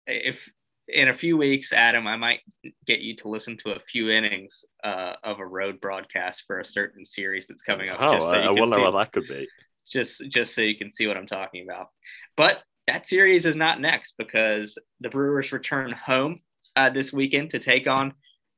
[0.08, 0.50] if
[0.88, 2.42] in a few weeks, Adam, I might
[2.86, 6.66] get you to listen to a few innings uh, of a road broadcast for a
[6.66, 8.00] certain series that's coming up.
[8.02, 9.48] Oh, so I, I wonder what that could be.
[9.90, 11.88] Just, just so you can see what I'm talking about.
[12.36, 16.40] But that series is not next because the Brewers return home
[16.76, 18.14] uh, this weekend to take on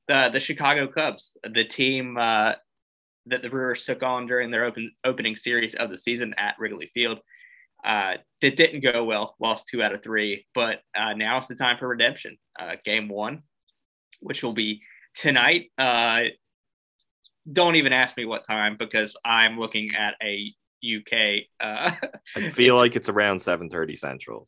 [0.07, 2.53] the, the Chicago Cubs, the team uh,
[3.27, 6.91] that the Brewers took on during their open opening series of the season at Wrigley
[6.93, 7.19] Field.
[7.83, 11.55] Uh, it didn't go well, lost two out of three, but uh, now it's the
[11.55, 12.37] time for redemption.
[12.59, 13.43] Uh, game one,
[14.21, 14.81] which will be
[15.15, 15.71] tonight.
[15.77, 16.21] Uh,
[17.51, 20.53] don't even ask me what time because I'm looking at a
[20.83, 21.43] UK.
[21.59, 21.91] Uh,
[22.35, 24.47] I feel like it's around 7:30 Central.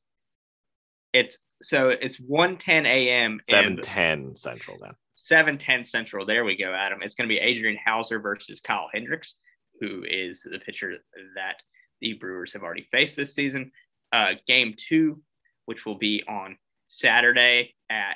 [1.14, 3.40] It's so it's 1:10 a.m.
[3.50, 4.94] 7:10 Central then.
[5.32, 6.26] 7:10 Central.
[6.26, 7.00] There we go, Adam.
[7.02, 9.36] It's going to be Adrian Houser versus Kyle Hendricks,
[9.80, 10.98] who is the pitcher
[11.36, 11.62] that
[12.02, 13.72] the Brewers have already faced this season.
[14.14, 15.22] Uh, game two,
[15.66, 16.58] which will be on
[16.88, 18.16] Saturday at,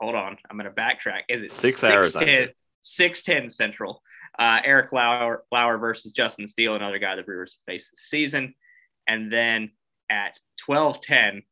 [0.00, 1.22] hold on, I'm going to backtrack.
[1.28, 2.12] Is it six, six hours?
[2.14, 2.48] 10,
[2.80, 4.02] 610 Central.
[4.38, 8.54] Uh, Eric Lauer, Lauer versus Justin Steele, another guy the Brewers face this season.
[9.06, 9.72] And then
[10.10, 11.42] at 1210,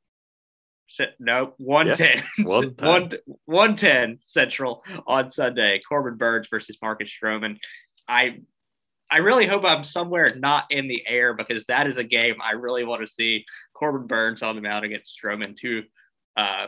[1.19, 3.21] no, 110, yeah, 110.
[3.45, 7.59] 110 Central on Sunday, Corbin Burnes versus Marcus Stroman.
[8.09, 8.39] I
[9.11, 12.53] I really hope I'm somewhere not in the air because that is a game I
[12.53, 13.45] really want to see.
[13.73, 15.85] Corbin Burnes on the mound against Stroman, two
[16.37, 16.67] uh,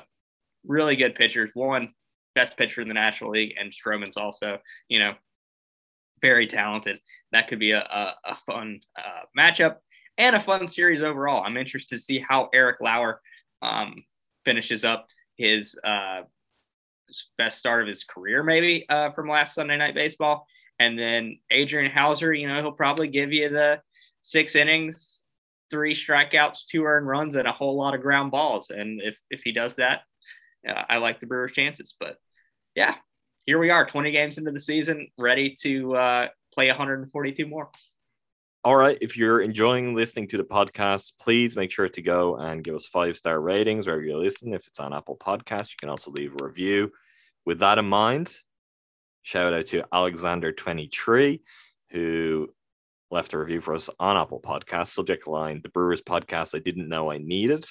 [0.67, 1.51] really good pitchers.
[1.55, 1.93] One
[2.35, 4.59] best pitcher in the National League, and Stroman's also,
[4.89, 5.15] you know,
[6.21, 7.01] very talented.
[7.33, 9.77] That could be a, a, a fun uh, matchup
[10.19, 11.43] and a fun series overall.
[11.45, 13.21] I'm interested to see how Eric Lauer
[13.63, 14.05] um,
[14.45, 15.07] finishes up
[15.37, 16.23] his uh,
[17.39, 20.47] best start of his career, maybe uh, from last Sunday Night Baseball.
[20.79, 23.81] And then Adrian Houser, you know, he'll probably give you the
[24.23, 25.23] six innings,
[25.71, 28.71] three strikeouts, two earned runs, and a whole lot of ground balls.
[28.71, 30.01] And if, if he does that,
[30.69, 31.95] uh, I like the Brewers' chances.
[31.99, 32.17] But
[32.75, 32.95] yeah,
[33.51, 37.69] here we are, 20 games into the season, ready to uh, play 142 more.
[38.63, 38.97] All right.
[39.01, 42.87] If you're enjoying listening to the podcast, please make sure to go and give us
[42.87, 44.55] five star ratings wherever you listen.
[44.55, 46.93] If it's on Apple Podcasts, you can also leave a review.
[47.45, 48.33] With that in mind,
[49.23, 51.41] Shout out to Alexander23,
[51.91, 52.49] who
[53.11, 54.89] left a review for us on Apple Podcast.
[54.89, 57.67] Subject line The Brewers podcast I didn't know I needed.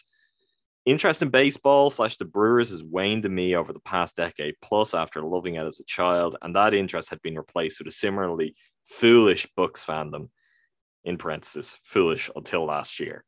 [0.85, 4.93] Interest in baseball slash the Brewers has waned in me over the past decade plus
[4.93, 8.55] after loving it as a child, and that interest had been replaced with a similarly
[8.85, 10.29] foolish Bucks fandom,
[11.03, 13.23] in parenthesis, foolish until last year.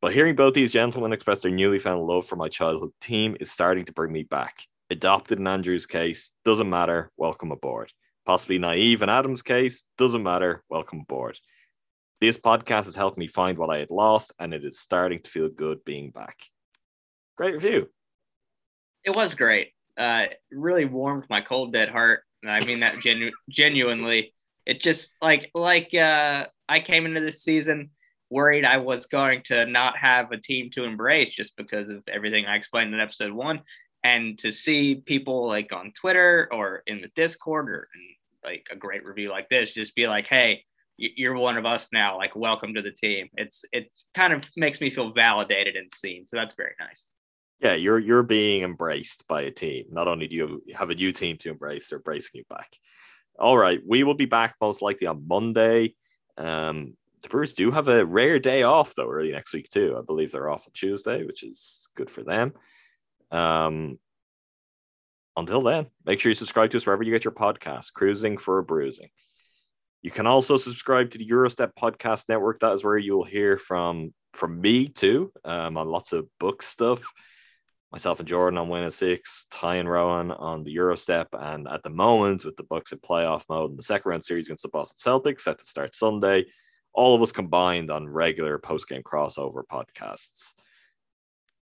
[0.00, 3.50] But hearing both these gentlemen express their newly found love for my childhood team is
[3.52, 7.92] starting to bring me back adopted in Andrew's case, doesn't matter, welcome aboard.
[8.24, 11.38] Possibly naive in Adam's case, doesn't matter, welcome aboard.
[12.20, 15.30] This podcast has helped me find what I had lost, and it is starting to
[15.30, 16.36] feel good being back.
[17.36, 17.88] Great review.
[19.04, 19.72] It was great.
[19.96, 22.22] Uh, really warmed my cold, dead heart.
[22.42, 24.34] And I mean that genu- genuinely.
[24.64, 27.90] It just like like uh, I came into this season
[28.30, 32.46] worried I was going to not have a team to embrace just because of everything
[32.46, 33.60] I explained in episode one
[34.02, 38.76] and to see people like on Twitter or in the Discord or in like a
[38.76, 40.64] great review like this, just be like, hey,
[40.96, 42.16] you're one of us now.
[42.16, 43.28] Like, welcome to the team.
[43.34, 46.26] It's it kind of makes me feel validated and seen.
[46.26, 47.06] So that's very nice.
[47.60, 49.86] Yeah, you're you're being embraced by a team.
[49.90, 52.76] Not only do you have a new team to embrace, they're embracing you back.
[53.38, 55.94] All right, we will be back most likely on Monday.
[56.36, 59.96] Um, the Brewers do have a rare day off though early next week too.
[59.98, 62.52] I believe they're off on Tuesday, which is good for them.
[63.30, 63.98] Um,
[65.36, 67.92] until then, make sure you subscribe to us wherever you get your podcast.
[67.92, 69.08] Crewsing for a Brewsing.
[70.02, 72.60] You can also subscribe to the Gyro Step Podcast Network.
[72.60, 77.02] That is where you'll hear from from me too, um, on lots of Bucks stuff.
[77.96, 81.66] Myself and Jordan on Win at Six, Ty and Rowan on the Gyro Step, and
[81.66, 84.64] at the moment with the Bucks in playoff mode in the second round series against
[84.64, 86.44] the Boston Celtics set to start Sunday,
[86.92, 90.52] all of us combined on regular post game crossover podcasts.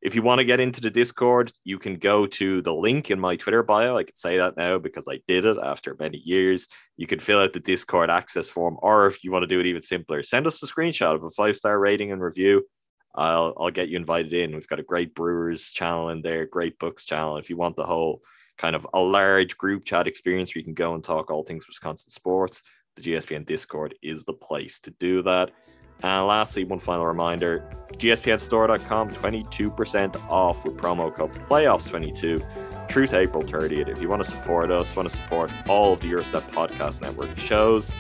[0.04, 3.20] If you want to get into the Discord, you can go to the link in
[3.20, 3.98] my Twitter bio.
[3.98, 6.68] I can say that now because I did it after many years.
[6.98, 9.66] You can fill out the Discord access form, or if you want to do it
[9.66, 12.68] even simpler, send us a screenshot of a five star rating and review.
[13.16, 14.54] I'll I'll get you invited in.
[14.54, 17.38] We've got a great Brewers channel in there, great Bucks channel.
[17.38, 18.22] If you want the whole
[18.58, 21.68] kind of a large group chat experience where you can go and talk all things
[21.68, 22.64] Wisconsin sports,
[22.96, 25.52] the GSPN Discord is the place to do that.
[26.04, 33.44] And lastly, one final reminder gspnstore.com 22% off with promo code playoffs22 through to April
[33.44, 33.88] 30th.
[33.88, 37.02] If you want to support us, want to support all of the Gyro Step Podcast
[37.02, 37.92] Network shows,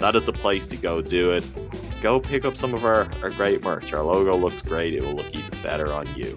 [0.00, 1.44] that is the place to go do it.
[2.00, 3.92] Go pick up some of our, our great merch.
[3.92, 6.36] Our logo looks great, it will look even better on you.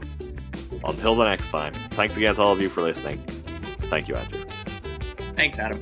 [0.84, 3.24] Until the next time, thanks again to all of you for listening.
[3.90, 4.44] Thank you, Andrew.
[5.36, 5.82] Thanks, Adam.